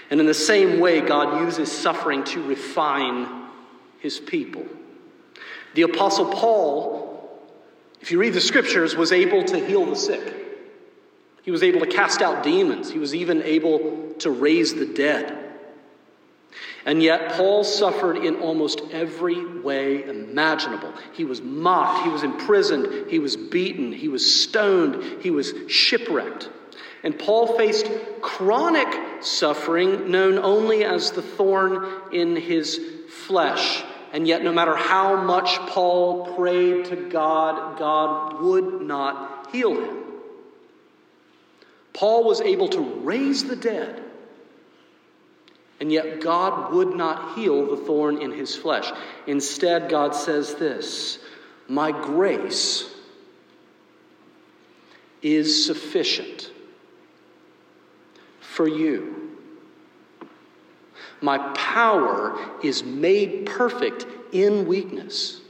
And 0.09 0.19
in 0.19 0.25
the 0.25 0.33
same 0.33 0.79
way, 0.79 0.99
God 0.99 1.45
uses 1.45 1.71
suffering 1.71 2.25
to 2.25 2.43
refine 2.43 3.47
his 3.99 4.19
people. 4.19 4.65
The 5.73 5.83
Apostle 5.83 6.25
Paul, 6.25 7.39
if 8.01 8.11
you 8.11 8.19
read 8.19 8.33
the 8.33 8.41
scriptures, 8.41 8.95
was 8.95 9.13
able 9.13 9.45
to 9.45 9.65
heal 9.65 9.85
the 9.85 9.95
sick. 9.95 10.35
He 11.43 11.51
was 11.51 11.63
able 11.63 11.79
to 11.79 11.87
cast 11.87 12.21
out 12.21 12.43
demons. 12.43 12.91
He 12.91 12.99
was 12.99 13.15
even 13.15 13.41
able 13.43 14.13
to 14.19 14.29
raise 14.29 14.75
the 14.75 14.85
dead. 14.85 15.50
And 16.85 17.01
yet, 17.01 17.33
Paul 17.33 17.63
suffered 17.63 18.17
in 18.17 18.37
almost 18.37 18.81
every 18.91 19.59
way 19.59 20.03
imaginable. 20.03 20.93
He 21.13 21.23
was 21.23 21.41
mocked, 21.41 22.03
he 22.03 22.09
was 22.09 22.23
imprisoned, 22.23 23.09
he 23.09 23.19
was 23.19 23.37
beaten, 23.37 23.91
he 23.91 24.07
was 24.07 24.41
stoned, 24.43 25.21
he 25.21 25.31
was 25.31 25.53
shipwrecked. 25.67 26.49
And 27.03 27.17
Paul 27.17 27.57
faced 27.57 27.89
chronic 28.21 28.87
suffering 29.21 30.11
known 30.11 30.37
only 30.37 30.83
as 30.83 31.11
the 31.11 31.21
thorn 31.21 31.85
in 32.11 32.35
his 32.35 32.79
flesh. 33.09 33.83
And 34.13 34.27
yet, 34.27 34.43
no 34.43 34.51
matter 34.51 34.75
how 34.75 35.15
much 35.15 35.57
Paul 35.69 36.35
prayed 36.35 36.85
to 36.85 36.95
God, 36.95 37.79
God 37.79 38.41
would 38.41 38.81
not 38.81 39.49
heal 39.51 39.73
him. 39.73 39.97
Paul 41.93 42.23
was 42.23 42.41
able 42.41 42.67
to 42.69 42.81
raise 42.81 43.45
the 43.45 43.55
dead, 43.55 44.03
and 45.81 45.91
yet 45.91 46.21
God 46.21 46.71
would 46.73 46.95
not 46.95 47.35
heal 47.35 47.65
the 47.65 47.75
thorn 47.75 48.21
in 48.21 48.31
his 48.31 48.55
flesh. 48.55 48.91
Instead, 49.25 49.89
God 49.89 50.13
says 50.13 50.53
this 50.53 51.17
My 51.67 51.91
grace 51.91 52.87
is 55.23 55.65
sufficient 55.65 56.51
for 58.39 58.67
you. 58.67 59.37
My 61.19 61.39
power 61.55 62.39
is 62.63 62.83
made 62.83 63.47
perfect 63.47 64.05
in 64.31 64.67
weakness. 64.67 65.41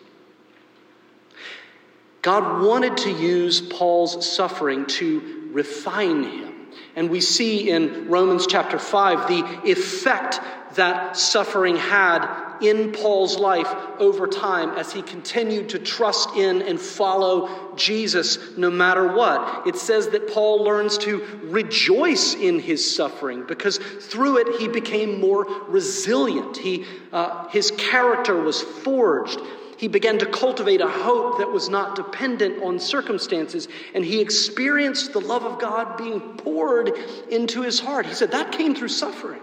God 2.22 2.62
wanted 2.62 2.98
to 2.98 3.12
use 3.12 3.60
Paul's 3.60 4.30
suffering 4.34 4.86
to 4.86 5.50
refine 5.52 6.24
him. 6.24 6.51
And 6.96 7.10
we 7.10 7.22
see 7.22 7.70
in 7.70 8.10
Romans 8.10 8.48
chapter 8.48 8.78
5 8.78 9.28
the 9.28 9.70
effect 9.70 10.40
that 10.76 11.18
suffering 11.18 11.76
had 11.76 12.60
in 12.62 12.92
Paul's 12.92 13.38
life 13.38 13.74
over 14.00 14.28
time 14.28 14.70
as 14.78 14.94
he 14.94 15.02
continued 15.02 15.70
to 15.70 15.80
trust 15.80 16.36
in 16.36 16.62
and 16.62 16.80
follow 16.80 17.76
Jesus 17.76 18.56
no 18.56 18.70
matter 18.70 19.14
what. 19.14 19.68
It 19.68 19.76
says 19.76 20.10
that 20.10 20.32
Paul 20.32 20.64
learns 20.64 20.98
to 21.00 21.26
rejoice 21.44 22.36
in 22.36 22.60
his 22.60 22.96
suffering 22.96 23.46
because 23.48 23.78
through 23.78 24.38
it 24.38 24.60
he 24.60 24.68
became 24.68 25.20
more 25.20 25.46
resilient. 25.68 26.58
He, 26.58 26.86
uh, 27.12 27.48
his 27.50 27.72
character 27.72 28.40
was 28.40 28.62
forged. 28.62 29.40
He 29.82 29.88
began 29.88 30.20
to 30.20 30.28
cultivate 30.28 30.80
a 30.80 30.88
hope 30.88 31.40
that 31.40 31.52
was 31.52 31.68
not 31.68 31.96
dependent 31.96 32.62
on 32.62 32.80
circumstances, 32.80 33.68
and 33.96 34.06
he 34.06 34.22
experienced 34.22 35.12
the 35.12 35.20
love 35.20 35.44
of 35.44 35.58
God 35.58 35.98
being 35.98 36.22
poured 36.38 36.92
into 37.32 37.64
his 37.64 37.80
heart. 37.80 38.06
He 38.06 38.14
said, 38.14 38.30
That 38.30 38.52
came 38.52 38.76
through 38.76 38.90
suffering. 38.90 39.42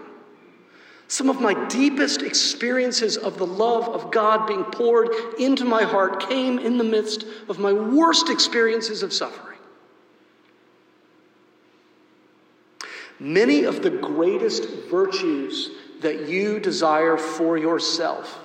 Some 1.09 1.29
of 1.29 1.41
my 1.41 1.67
deepest 1.67 2.21
experiences 2.21 3.17
of 3.17 3.37
the 3.37 3.45
love 3.45 3.89
of 3.89 4.11
God 4.11 4.47
being 4.47 4.63
poured 4.63 5.09
into 5.37 5.65
my 5.65 5.83
heart 5.83 6.29
came 6.29 6.57
in 6.57 6.77
the 6.77 6.85
midst 6.85 7.25
of 7.49 7.59
my 7.59 7.73
worst 7.73 8.29
experiences 8.29 9.03
of 9.03 9.11
suffering. 9.11 9.59
Many 13.19 13.65
of 13.65 13.83
the 13.83 13.89
greatest 13.89 14.69
virtues 14.89 15.71
that 15.99 16.29
you 16.29 16.61
desire 16.61 17.17
for 17.17 17.57
yourself 17.57 18.39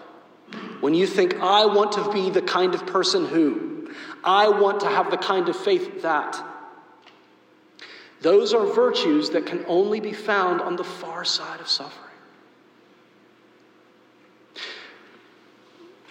when 0.81 0.95
you 0.95 1.07
think, 1.07 1.35
I 1.41 1.67
want 1.67 1.93
to 1.93 2.13
be 2.13 2.31
the 2.31 2.43
kind 2.43 2.75
of 2.75 2.87
person 2.87 3.27
who, 3.27 3.91
I 4.23 4.49
want 4.49 4.81
to 4.81 4.89
have 4.89 5.11
the 5.11 5.17
kind 5.17 5.49
of 5.49 5.57
faith 5.57 6.03
that, 6.03 6.43
those 8.21 8.55
are 8.55 8.67
virtues 8.67 9.31
that 9.31 9.47
can 9.47 9.65
only 9.67 10.01
be 10.01 10.13
found 10.13 10.61
on 10.61 10.77
the 10.77 10.85
far 10.85 11.25
side 11.25 11.61
of 11.61 11.69
suffering. 11.69 12.01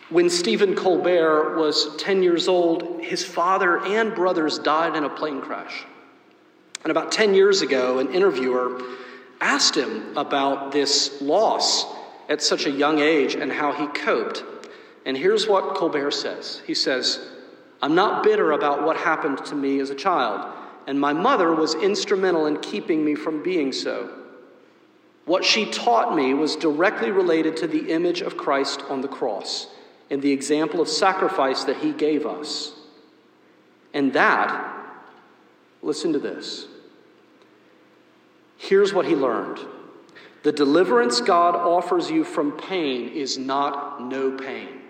When 0.10 0.30
Stephen 0.30 0.76
Colbert 0.76 1.58
was 1.58 1.96
10 1.98 2.22
years 2.22 2.48
old, 2.48 3.02
his 3.02 3.26
father 3.26 3.80
and 3.84 4.14
brothers 4.14 4.60
died 4.60 4.96
in 4.96 5.04
a 5.04 5.10
plane 5.10 5.42
crash. 5.42 5.86
And 6.84 6.92
about 6.92 7.12
10 7.12 7.34
years 7.34 7.64
ago, 7.64 7.98
an 7.98 8.14
interviewer 8.14 8.80
asked 9.42 9.76
him 9.76 10.16
about 10.16 10.72
this 10.72 11.20
loss 11.22 11.86
at 12.30 12.42
such 12.42 12.66
a 12.66 12.72
young 12.72 13.00
age 13.00 13.36
and 13.36 13.52
how 13.52 13.72
he 13.72 13.88
coped. 13.88 14.44
And 15.06 15.18
here's 15.18 15.48
what 15.48 15.76
Colbert 15.76 16.12
says 16.12 16.62
He 16.66 16.74
says, 16.74 17.20
I'm 17.82 17.96
not 17.96 18.24
bitter 18.24 18.54
about 18.54 18.84
what 18.84 18.98
happened 18.98 19.46
to 19.46 19.56
me 19.56 19.80
as 19.80 19.90
a 19.90 19.96
child, 19.96 20.52
and 20.88 21.00
my 21.00 21.14
mother 21.14 21.54
was 21.54 21.76
instrumental 21.76 22.46
in 22.46 22.60
keeping 22.60 23.04
me 23.04 23.16
from 23.16 23.44
being 23.44 23.72
so. 23.72 24.10
What 25.26 25.46
she 25.46 25.70
taught 25.70 26.16
me 26.16 26.34
was 26.34 26.56
directly 26.56 27.12
related 27.12 27.58
to 27.58 27.68
the 27.68 27.92
image 27.92 28.22
of 28.22 28.38
Christ 28.38 28.84
on 28.90 29.02
the 29.02 29.08
cross 29.08 29.68
and 30.10 30.22
the 30.22 30.32
example 30.32 30.82
of 30.82 30.90
sacrifice 30.90 31.64
that 31.64 31.78
he 31.78 31.92
gave 31.92 32.26
us. 32.26 32.74
And 33.94 34.14
that, 34.14 34.76
listen 35.82 36.14
to 36.14 36.20
this. 36.20 36.68
Here's 38.58 38.94
what 38.94 39.06
he 39.06 39.16
learned 39.16 39.60
the 40.44 40.52
deliverance 40.52 41.22
God 41.22 41.56
offers 41.56 42.12
you 42.12 42.24
from 42.26 42.52
pain 42.52 43.10
is 43.10 43.38
not 43.38 44.02
no 44.02 44.32
pain, 44.32 44.82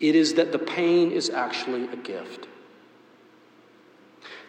it 0.00 0.16
is 0.16 0.34
that 0.34 0.52
the 0.52 0.58
pain 0.58 1.12
is 1.12 1.30
actually 1.30 1.84
a 1.84 1.96
gift. 1.96 2.48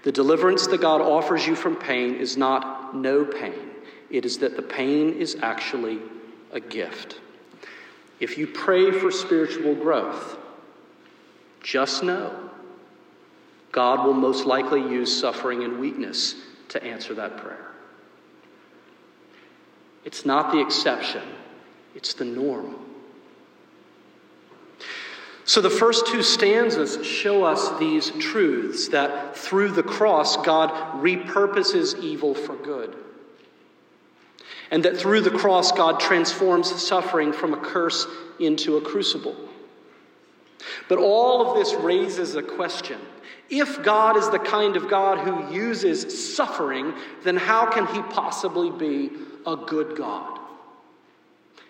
The 0.03 0.11
deliverance 0.11 0.65
that 0.67 0.81
God 0.81 1.01
offers 1.01 1.45
you 1.45 1.55
from 1.55 1.75
pain 1.75 2.15
is 2.15 2.37
not 2.37 2.95
no 2.95 3.25
pain, 3.25 3.71
it 4.09 4.25
is 4.25 4.37
that 4.39 4.55
the 4.55 4.61
pain 4.61 5.13
is 5.13 5.37
actually 5.41 5.99
a 6.53 6.59
gift. 6.59 7.19
If 8.19 8.37
you 8.37 8.47
pray 8.47 8.91
for 8.91 9.11
spiritual 9.11 9.75
growth, 9.75 10.37
just 11.61 12.03
know 12.03 12.49
God 13.71 14.05
will 14.05 14.13
most 14.13 14.45
likely 14.45 14.81
use 14.81 15.17
suffering 15.17 15.63
and 15.63 15.79
weakness 15.79 16.35
to 16.69 16.83
answer 16.83 17.13
that 17.15 17.37
prayer. 17.37 17.70
It's 20.03 20.25
not 20.25 20.51
the 20.51 20.59
exception, 20.59 21.23
it's 21.95 22.13
the 22.13 22.25
norm. 22.25 22.75
So, 25.43 25.59
the 25.59 25.69
first 25.69 26.07
two 26.07 26.23
stanzas 26.23 27.05
show 27.05 27.43
us 27.43 27.77
these 27.79 28.11
truths 28.19 28.87
that 28.89 29.35
through 29.35 29.71
the 29.71 29.83
cross, 29.83 30.37
God 30.37 30.69
repurposes 31.03 31.99
evil 31.99 32.33
for 32.33 32.55
good. 32.55 32.95
And 34.69 34.85
that 34.85 34.95
through 34.95 35.21
the 35.21 35.31
cross, 35.31 35.71
God 35.71 35.99
transforms 35.99 36.71
suffering 36.81 37.33
from 37.33 37.53
a 37.53 37.57
curse 37.57 38.07
into 38.39 38.77
a 38.77 38.81
crucible. 38.81 39.35
But 40.87 40.99
all 40.99 41.49
of 41.49 41.57
this 41.57 41.73
raises 41.73 42.35
a 42.35 42.43
question. 42.43 42.99
If 43.49 43.83
God 43.83 44.15
is 44.15 44.29
the 44.29 44.39
kind 44.39 44.77
of 44.77 44.87
God 44.87 45.19
who 45.19 45.53
uses 45.53 46.35
suffering, 46.35 46.93
then 47.23 47.35
how 47.35 47.69
can 47.69 47.87
he 47.87 48.01
possibly 48.13 48.71
be 48.71 49.09
a 49.45 49.55
good 49.55 49.97
God. 49.97 50.39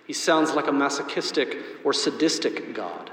He 0.06 0.14
sounds 0.14 0.52
like 0.52 0.68
a 0.68 0.72
masochistic 0.72 1.58
or 1.84 1.94
sadistic 1.94 2.74
God. 2.74 3.12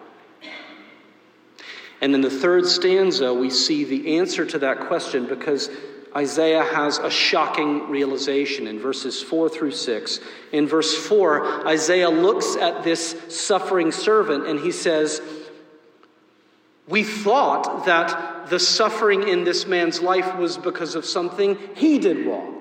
And 2.01 2.15
in 2.15 2.21
the 2.21 2.31
third 2.31 2.67
stanza, 2.67 3.35
we 3.35 3.51
see 3.51 3.85
the 3.85 4.19
answer 4.19 4.45
to 4.47 4.59
that 4.61 4.81
question 4.81 5.27
because 5.27 5.71
Isaiah 6.17 6.65
has 6.65 6.99
a 6.99 7.11
shocking 7.11 7.89
realization 7.89 8.67
in 8.67 8.79
verses 8.79 9.23
4 9.23 9.49
through 9.49 9.73
6. 9.73 10.21
In 10.53 10.67
verse 10.67 10.95
4, 11.07 11.67
Isaiah 11.67 12.09
looks 12.09 12.57
at 12.57 12.83
this 12.83 13.17
suffering 13.29 13.93
servant 13.93 14.47
and 14.47 14.59
he 14.59 14.73
says, 14.73 15.21
We 16.89 17.05
thought 17.05 17.87
that 17.87 18.49
the 18.49 18.59
suffering 18.59 19.29
in 19.29 19.45
this 19.45 19.67
man's 19.67 20.01
life 20.01 20.37
was 20.37 20.57
because 20.57 20.95
of 20.95 21.05
something 21.05 21.59
he 21.75 21.99
did 21.99 22.27
wrong 22.27 22.58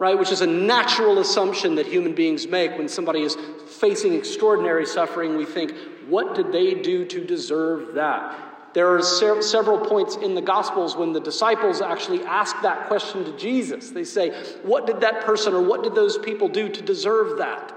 right? 0.00 0.18
Which 0.18 0.32
is 0.32 0.40
a 0.40 0.46
natural 0.46 1.18
assumption 1.18 1.74
that 1.76 1.86
human 1.86 2.14
beings 2.14 2.48
make 2.48 2.76
when 2.76 2.88
somebody 2.88 3.20
is 3.20 3.36
facing 3.66 4.14
extraordinary 4.14 4.86
suffering. 4.86 5.36
We 5.36 5.44
think, 5.44 5.74
what 6.08 6.34
did 6.34 6.50
they 6.50 6.74
do 6.74 7.04
to 7.04 7.22
deserve 7.22 7.94
that? 7.94 8.72
There 8.72 8.88
are 8.94 9.02
se- 9.02 9.42
several 9.42 9.78
points 9.78 10.16
in 10.16 10.34
the 10.34 10.40
Gospels 10.40 10.96
when 10.96 11.12
the 11.12 11.20
disciples 11.20 11.82
actually 11.82 12.24
ask 12.24 12.60
that 12.62 12.88
question 12.88 13.24
to 13.24 13.36
Jesus. 13.36 13.90
They 13.90 14.04
say, 14.04 14.30
What 14.62 14.86
did 14.86 15.02
that 15.02 15.24
person 15.24 15.52
or 15.52 15.62
what 15.62 15.82
did 15.82 15.94
those 15.94 16.16
people 16.16 16.48
do 16.48 16.68
to 16.70 16.80
deserve 16.80 17.38
that? 17.38 17.76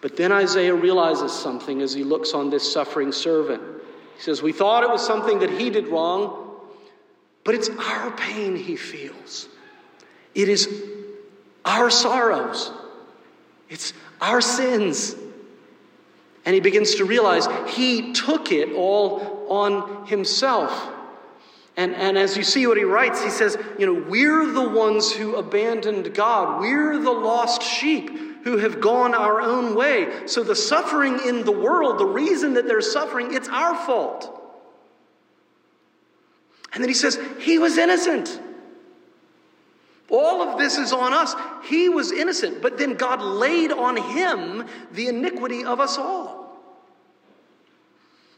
But 0.00 0.16
then 0.16 0.30
Isaiah 0.32 0.74
realizes 0.74 1.32
something 1.32 1.80
as 1.80 1.92
he 1.92 2.04
looks 2.04 2.34
on 2.34 2.50
this 2.50 2.70
suffering 2.70 3.10
servant. 3.10 3.62
He 4.16 4.22
says, 4.22 4.42
We 4.42 4.52
thought 4.52 4.84
it 4.84 4.90
was 4.90 5.04
something 5.04 5.40
that 5.40 5.50
he 5.50 5.70
did 5.70 5.88
wrong, 5.88 6.43
but 7.44 7.54
it's 7.54 7.68
our 7.68 8.10
pain 8.12 8.56
he 8.56 8.76
feels. 8.76 9.48
It 10.34 10.48
is 10.48 10.68
our 11.64 11.90
sorrows, 11.90 12.72
it's 13.68 13.92
our 14.20 14.40
sins. 14.40 15.16
And 16.46 16.52
he 16.52 16.60
begins 16.60 16.96
to 16.96 17.06
realize 17.06 17.46
he 17.74 18.12
took 18.12 18.52
it 18.52 18.74
all 18.74 19.46
on 19.48 20.06
himself. 20.06 20.90
And, 21.74 21.94
and 21.94 22.18
as 22.18 22.36
you 22.36 22.42
see 22.42 22.66
what 22.66 22.76
he 22.76 22.84
writes, 22.84 23.24
he 23.24 23.30
says, 23.30 23.56
You 23.78 23.86
know, 23.86 24.04
we're 24.08 24.46
the 24.46 24.68
ones 24.68 25.10
who 25.10 25.36
abandoned 25.36 26.14
God. 26.14 26.60
We're 26.60 26.98
the 26.98 27.10
lost 27.10 27.62
sheep 27.62 28.44
who 28.44 28.58
have 28.58 28.80
gone 28.80 29.14
our 29.14 29.40
own 29.40 29.74
way. 29.74 30.26
So 30.26 30.44
the 30.44 30.54
suffering 30.54 31.18
in 31.26 31.44
the 31.44 31.52
world, 31.52 31.98
the 31.98 32.06
reason 32.06 32.54
that 32.54 32.66
there's 32.66 32.92
suffering, 32.92 33.32
it's 33.32 33.48
our 33.48 33.74
fault. 33.86 34.43
And 36.74 36.82
then 36.82 36.88
he 36.88 36.94
says, 36.94 37.18
He 37.40 37.58
was 37.58 37.78
innocent. 37.78 38.40
All 40.10 40.42
of 40.42 40.58
this 40.58 40.76
is 40.76 40.92
on 40.92 41.12
us. 41.12 41.34
He 41.64 41.88
was 41.88 42.12
innocent, 42.12 42.60
but 42.60 42.76
then 42.78 42.94
God 42.94 43.22
laid 43.22 43.72
on 43.72 43.96
him 43.96 44.66
the 44.92 45.08
iniquity 45.08 45.64
of 45.64 45.80
us 45.80 45.96
all. 45.96 46.44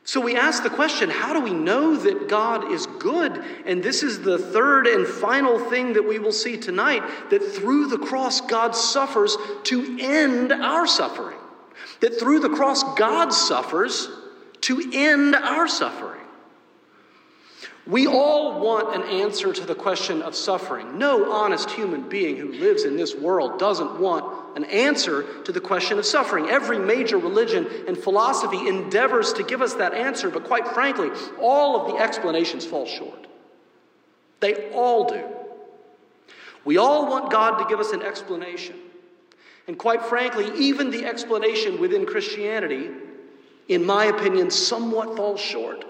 So 0.05 0.21
we 0.21 0.37
ask 0.37 0.63
the 0.63 0.71
question 0.71 1.11
how 1.11 1.33
do 1.33 1.41
we 1.41 1.53
know 1.53 1.97
that 1.97 2.29
God 2.29 2.71
is 2.71 2.87
good? 2.87 3.45
And 3.67 3.83
this 3.83 4.05
is 4.05 4.23
the 4.23 4.39
third 4.39 4.87
and 4.87 5.05
final 5.05 5.59
thing 5.59 5.95
that 5.95 6.07
we 6.07 6.21
will 6.21 6.33
see 6.33 6.57
tonight 6.57 7.03
that 7.31 7.43
through 7.43 7.89
the 7.89 7.99
cross, 7.99 8.41
God 8.41 8.77
suffers 8.77 9.37
to 9.65 9.99
end 10.01 10.53
our 10.53 10.87
suffering. 10.87 11.39
That 12.01 12.21
through 12.21 12.39
the 12.39 12.51
cross, 12.51 12.85
God 12.97 13.33
suffers 13.33 14.09
to 14.63 14.91
end 14.93 15.35
our 15.35 15.67
suffering. 15.67 16.16
We 17.87 18.09
all 18.09 18.59
want 18.59 18.97
an 18.97 19.03
answer 19.03 19.53
to 19.53 19.65
the 19.65 19.75
question 19.75 20.21
of 20.21 20.35
suffering. 20.35 20.99
No 20.99 21.31
honest 21.31 21.71
human 21.71 22.09
being 22.09 22.37
who 22.37 22.53
lives 22.53 22.83
in 22.83 22.97
this 22.97 23.15
world 23.15 23.61
doesn't 23.61 24.01
want 24.01 24.57
an 24.57 24.65
answer 24.65 25.25
to 25.45 25.53
the 25.53 25.61
question 25.61 25.97
of 25.99 26.05
suffering. 26.05 26.49
Every 26.49 26.81
major 26.81 27.17
religion 27.17 27.69
and 27.87 27.97
philosophy 27.97 28.67
endeavors 28.67 29.33
to 29.35 29.45
give 29.45 29.63
us 29.63 29.75
that 29.75 29.95
answer, 29.95 30.31
but 30.31 30.45
quite 30.45 30.67
frankly, 30.69 31.11
all 31.41 31.81
of 31.81 31.93
the 31.93 32.03
explanations 32.03 32.67
fall 32.67 32.87
short. 32.87 33.29
They 34.41 34.71
all 34.73 35.09
do. 35.09 35.25
We 36.65 36.79
all 36.79 37.09
want 37.09 37.31
God 37.31 37.59
to 37.59 37.69
give 37.69 37.79
us 37.79 37.93
an 37.93 38.03
explanation. 38.03 38.77
And 39.69 39.79
quite 39.79 40.05
frankly, 40.05 40.51
even 40.57 40.91
the 40.91 41.05
explanation 41.05 41.81
within 41.81 42.05
Christianity, 42.05 42.91
in 43.69 43.87
my 43.87 44.07
opinion, 44.07 44.51
somewhat 44.51 45.17
falls 45.17 45.41
short. 45.41 45.85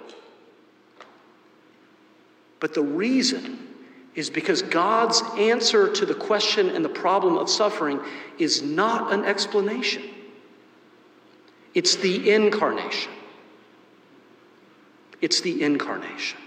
But 2.61 2.75
the 2.75 2.83
reason 2.83 3.67
is 4.15 4.31
because 4.31 4.63
God's 4.63 5.23
answer 5.39 5.93
to 5.93 6.07
the 6.07 6.15
question 6.15 6.71
and 6.71 6.85
the 6.85 6.89
problem 6.89 7.37
of 7.37 7.51
suffering 7.51 8.01
is 8.39 8.63
not 8.63 9.13
an 9.13 9.25
explanation, 9.25 10.03
it's 11.75 11.97
the 11.97 12.31
incarnation. 12.31 13.13
It's 15.23 15.41
the 15.41 15.63
incarnation. 15.63 16.39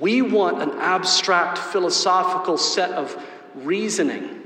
We 0.00 0.22
want 0.22 0.62
an 0.62 0.70
abstract 0.78 1.58
philosophical 1.58 2.56
set 2.56 2.92
of 2.92 3.22
reasoning. 3.54 4.42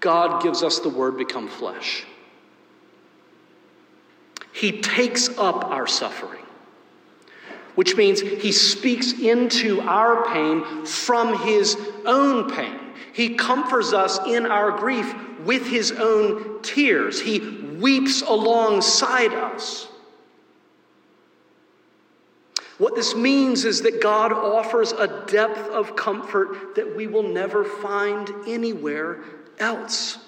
God 0.00 0.42
gives 0.42 0.62
us 0.62 0.78
the 0.78 0.88
word 0.88 1.18
become 1.18 1.48
flesh. 1.48 2.04
He 4.52 4.80
takes 4.80 5.28
up 5.36 5.64
our 5.64 5.86
suffering 5.86 6.44
which 7.78 7.94
means 7.94 8.20
he 8.20 8.50
speaks 8.50 9.12
into 9.12 9.80
our 9.82 10.26
pain 10.32 10.84
from 10.84 11.46
his 11.46 11.76
own 12.06 12.50
pain. 12.50 12.76
He 13.12 13.36
comforts 13.36 13.92
us 13.92 14.18
in 14.26 14.46
our 14.46 14.72
grief 14.72 15.14
with 15.44 15.64
his 15.64 15.92
own 15.92 16.60
tears. 16.62 17.20
He 17.20 17.38
weeps 17.78 18.20
alongside 18.22 19.32
us. 19.32 19.86
What 22.78 22.96
this 22.96 23.14
means 23.14 23.64
is 23.64 23.82
that 23.82 24.02
God 24.02 24.32
offers 24.32 24.90
a 24.90 25.24
depth 25.28 25.70
of 25.70 25.94
comfort 25.94 26.74
that 26.74 26.96
we 26.96 27.06
will 27.06 27.28
never 27.28 27.62
find 27.62 28.28
anywhere 28.48 29.22
else. 29.60 30.18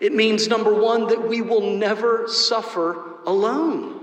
It 0.00 0.12
means, 0.12 0.48
number 0.48 0.74
one, 0.74 1.06
that 1.06 1.22
we 1.22 1.40
will 1.40 1.76
never 1.76 2.26
suffer 2.26 3.20
alone. 3.26 4.01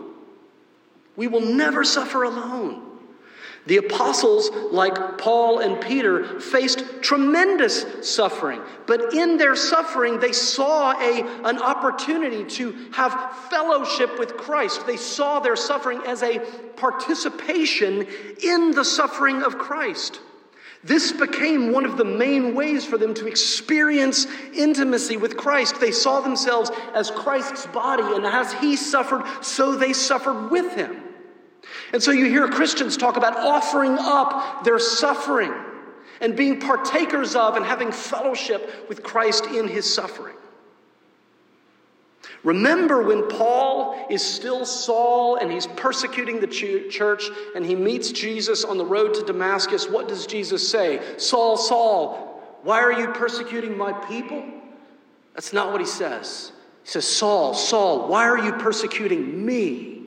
We 1.19 1.27
will 1.27 1.41
never 1.41 1.83
suffer 1.83 2.23
alone. 2.23 2.81
The 3.65 3.75
apostles, 3.75 4.49
like 4.71 5.17
Paul 5.17 5.59
and 5.59 5.81
Peter, 5.81 6.39
faced 6.39 6.85
tremendous 7.01 8.09
suffering, 8.09 8.61
but 8.87 9.13
in 9.13 9.35
their 9.35 9.57
suffering, 9.57 10.21
they 10.21 10.31
saw 10.31 10.93
a, 10.93 11.21
an 11.43 11.59
opportunity 11.59 12.45
to 12.55 12.71
have 12.93 13.35
fellowship 13.49 14.17
with 14.17 14.37
Christ. 14.37 14.87
They 14.87 14.95
saw 14.95 15.41
their 15.41 15.57
suffering 15.57 15.99
as 16.07 16.23
a 16.23 16.39
participation 16.77 18.07
in 18.41 18.71
the 18.71 18.85
suffering 18.85 19.43
of 19.43 19.57
Christ. 19.57 20.21
This 20.85 21.11
became 21.11 21.73
one 21.73 21.83
of 21.83 21.97
the 21.97 22.05
main 22.05 22.55
ways 22.55 22.85
for 22.85 22.97
them 22.97 23.13
to 23.15 23.27
experience 23.27 24.25
intimacy 24.53 25.17
with 25.17 25.35
Christ. 25.35 25.81
They 25.81 25.91
saw 25.91 26.21
themselves 26.21 26.71
as 26.95 27.11
Christ's 27.11 27.65
body, 27.65 28.03
and 28.03 28.25
as 28.25 28.53
he 28.53 28.77
suffered, 28.77 29.25
so 29.41 29.75
they 29.75 29.91
suffered 29.91 30.49
with 30.49 30.75
him. 30.75 31.07
And 31.93 32.01
so 32.01 32.11
you 32.11 32.25
hear 32.25 32.47
Christians 32.47 32.97
talk 32.97 33.17
about 33.17 33.37
offering 33.37 33.97
up 33.99 34.63
their 34.63 34.79
suffering 34.79 35.53
and 36.21 36.35
being 36.35 36.59
partakers 36.59 37.35
of 37.35 37.55
and 37.55 37.65
having 37.65 37.91
fellowship 37.91 38.87
with 38.89 39.03
Christ 39.03 39.45
in 39.45 39.67
his 39.67 39.91
suffering. 39.91 40.35
Remember 42.43 43.03
when 43.03 43.27
Paul 43.27 44.07
is 44.09 44.23
still 44.23 44.65
Saul 44.65 45.35
and 45.35 45.51
he's 45.51 45.67
persecuting 45.67 46.39
the 46.39 46.47
church 46.47 47.25
and 47.55 47.65
he 47.65 47.75
meets 47.75 48.11
Jesus 48.11 48.63
on 48.63 48.77
the 48.77 48.85
road 48.85 49.13
to 49.15 49.23
Damascus, 49.23 49.89
what 49.89 50.07
does 50.07 50.25
Jesus 50.25 50.67
say? 50.67 51.01
Saul, 51.17 51.57
Saul, 51.57 52.59
why 52.63 52.79
are 52.79 52.93
you 52.93 53.09
persecuting 53.09 53.77
my 53.77 53.91
people? 54.07 54.43
That's 55.33 55.53
not 55.53 55.71
what 55.71 55.81
he 55.81 55.87
says. 55.87 56.51
He 56.83 56.89
says, 56.89 57.07
Saul, 57.07 57.53
Saul, 57.53 58.07
why 58.07 58.25
are 58.25 58.39
you 58.39 58.53
persecuting 58.53 59.45
me? 59.45 59.98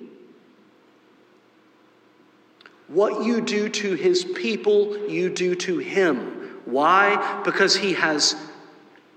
What 2.92 3.24
you 3.24 3.40
do 3.40 3.70
to 3.70 3.94
his 3.94 4.22
people, 4.22 5.08
you 5.08 5.30
do 5.30 5.54
to 5.54 5.78
him. 5.78 6.60
Why? 6.66 7.40
Because 7.42 7.74
he 7.74 7.94
has 7.94 8.36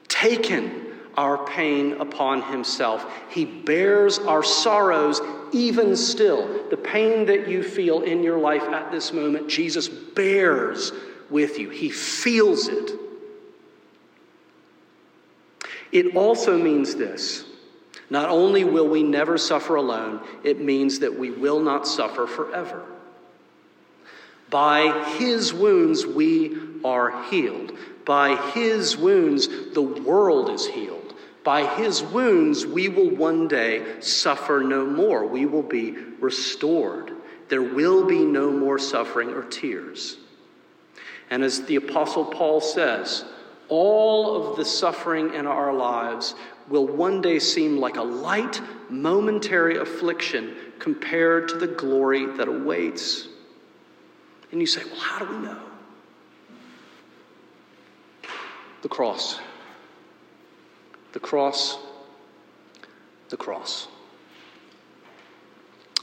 taken 0.08 0.86
our 1.18 1.46
pain 1.46 1.94
upon 2.00 2.42
himself. 2.42 3.06
He 3.30 3.44
bears 3.44 4.18
our 4.20 4.44
sorrows 4.44 5.20
even 5.52 5.98
still. 5.98 6.70
The 6.70 6.78
pain 6.78 7.26
that 7.26 7.50
you 7.50 7.64
feel 7.64 8.02
in 8.02 8.24
your 8.24 8.40
life 8.40 8.64
at 8.64 8.94
this 8.94 9.12
moment, 9.12 9.50
Jesus 9.50 9.90
bears 9.90 10.94
with 11.30 11.60
you, 11.60 11.70
he 11.70 11.90
feels 11.90 12.70
it. 12.70 12.92
It 15.92 16.16
also 16.16 16.58
means 16.58 16.96
this. 16.96 17.44
Not 18.10 18.30
only 18.30 18.64
will 18.64 18.88
we 18.88 19.04
never 19.04 19.38
suffer 19.38 19.76
alone, 19.76 20.22
it 20.46 20.62
means 20.62 21.00
that 21.00 21.18
we 21.18 21.32
will 21.32 21.60
not 21.60 21.86
suffer 21.88 22.26
forever. 22.26 22.86
By 24.56 25.04
his 25.18 25.54
wounds 25.54 26.06
we 26.06 26.58
are 26.86 27.24
healed. 27.24 27.74
By 28.06 28.38
his 28.52 28.96
wounds 28.96 29.50
the 29.74 29.82
world 29.82 30.50
is 30.50 30.66
healed. 30.66 31.14
By 31.44 31.66
his 31.76 32.02
wounds 32.02 32.66
we 32.66 32.88
will 32.88 33.10
one 33.10 33.50
day 33.50 34.00
suffer 34.00 34.64
no 34.66 34.86
more. 34.86 35.26
We 35.28 35.46
will 35.46 35.62
be 35.62 35.92
restored. 36.22 37.12
There 37.50 37.62
will 37.62 38.06
be 38.06 38.24
no 38.24 38.50
more 38.50 38.80
suffering 38.80 39.32
or 39.32 39.44
tears. 39.44 40.16
And 41.30 41.44
as 41.44 41.66
the 41.66 41.76
Apostle 41.76 42.24
Paul 42.24 42.62
says, 42.62 43.26
all 43.68 44.52
of 44.52 44.56
the 44.56 44.64
suffering 44.64 45.34
in 45.34 45.48
our 45.48 45.74
lives 45.74 46.34
will 46.70 46.88
one 46.88 47.20
day 47.22 47.40
seem 47.40 47.78
like 47.78 47.98
a 47.98 48.04
light, 48.04 48.62
momentary 48.90 49.76
affliction 49.80 50.56
compared 50.80 51.50
to 51.50 51.58
the 51.58 51.68
glory 51.68 52.26
that 52.38 52.48
awaits. 52.48 53.28
And 54.56 54.62
you 54.62 54.68
say, 54.68 54.86
well, 54.86 54.96
how 54.96 55.20
do 55.20 55.30
we 55.30 55.38
know? 55.40 55.58
The 58.84 58.88
cross. 58.88 59.38
The 61.12 61.20
cross. 61.20 61.78
The 63.28 63.36
cross. 63.36 63.90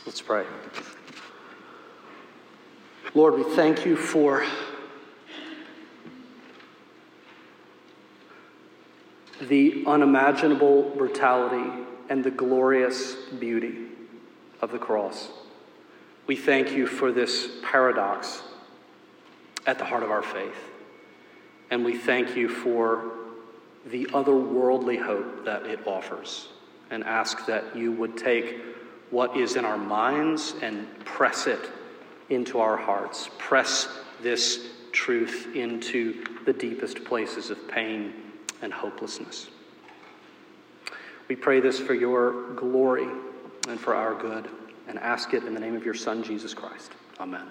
Let's 0.04 0.20
pray. 0.20 0.44
Lord, 3.14 3.38
we 3.38 3.44
thank 3.44 3.86
you 3.86 3.96
for 3.96 4.44
the 9.40 9.82
unimaginable 9.86 10.90
brutality 10.90 11.86
and 12.10 12.22
the 12.22 12.30
glorious 12.30 13.14
beauty 13.14 13.86
of 14.60 14.72
the 14.72 14.78
cross. 14.78 15.30
We 16.26 16.36
thank 16.36 16.72
you 16.72 16.86
for 16.86 17.12
this 17.12 17.48
paradox 17.62 18.42
at 19.66 19.78
the 19.78 19.84
heart 19.84 20.02
of 20.02 20.10
our 20.10 20.22
faith. 20.22 20.56
And 21.70 21.84
we 21.84 21.96
thank 21.96 22.36
you 22.36 22.48
for 22.48 23.12
the 23.86 24.04
otherworldly 24.06 25.02
hope 25.02 25.44
that 25.44 25.66
it 25.66 25.86
offers 25.86 26.48
and 26.90 27.02
ask 27.04 27.46
that 27.46 27.74
you 27.74 27.92
would 27.92 28.16
take 28.16 28.60
what 29.10 29.36
is 29.36 29.56
in 29.56 29.64
our 29.64 29.78
minds 29.78 30.54
and 30.62 30.86
press 31.04 31.46
it 31.46 31.70
into 32.30 32.60
our 32.60 32.76
hearts. 32.76 33.30
Press 33.38 33.88
this 34.22 34.68
truth 34.92 35.48
into 35.54 36.24
the 36.44 36.52
deepest 36.52 37.04
places 37.04 37.50
of 37.50 37.68
pain 37.68 38.12
and 38.60 38.72
hopelessness. 38.72 39.48
We 41.28 41.36
pray 41.36 41.60
this 41.60 41.80
for 41.80 41.94
your 41.94 42.54
glory 42.54 43.08
and 43.68 43.80
for 43.80 43.94
our 43.94 44.14
good, 44.14 44.48
and 44.88 44.98
ask 44.98 45.34
it 45.34 45.44
in 45.44 45.54
the 45.54 45.60
name 45.60 45.76
of 45.76 45.84
your 45.84 45.94
Son, 45.94 46.22
Jesus 46.22 46.54
Christ. 46.54 46.92
Amen. 47.20 47.46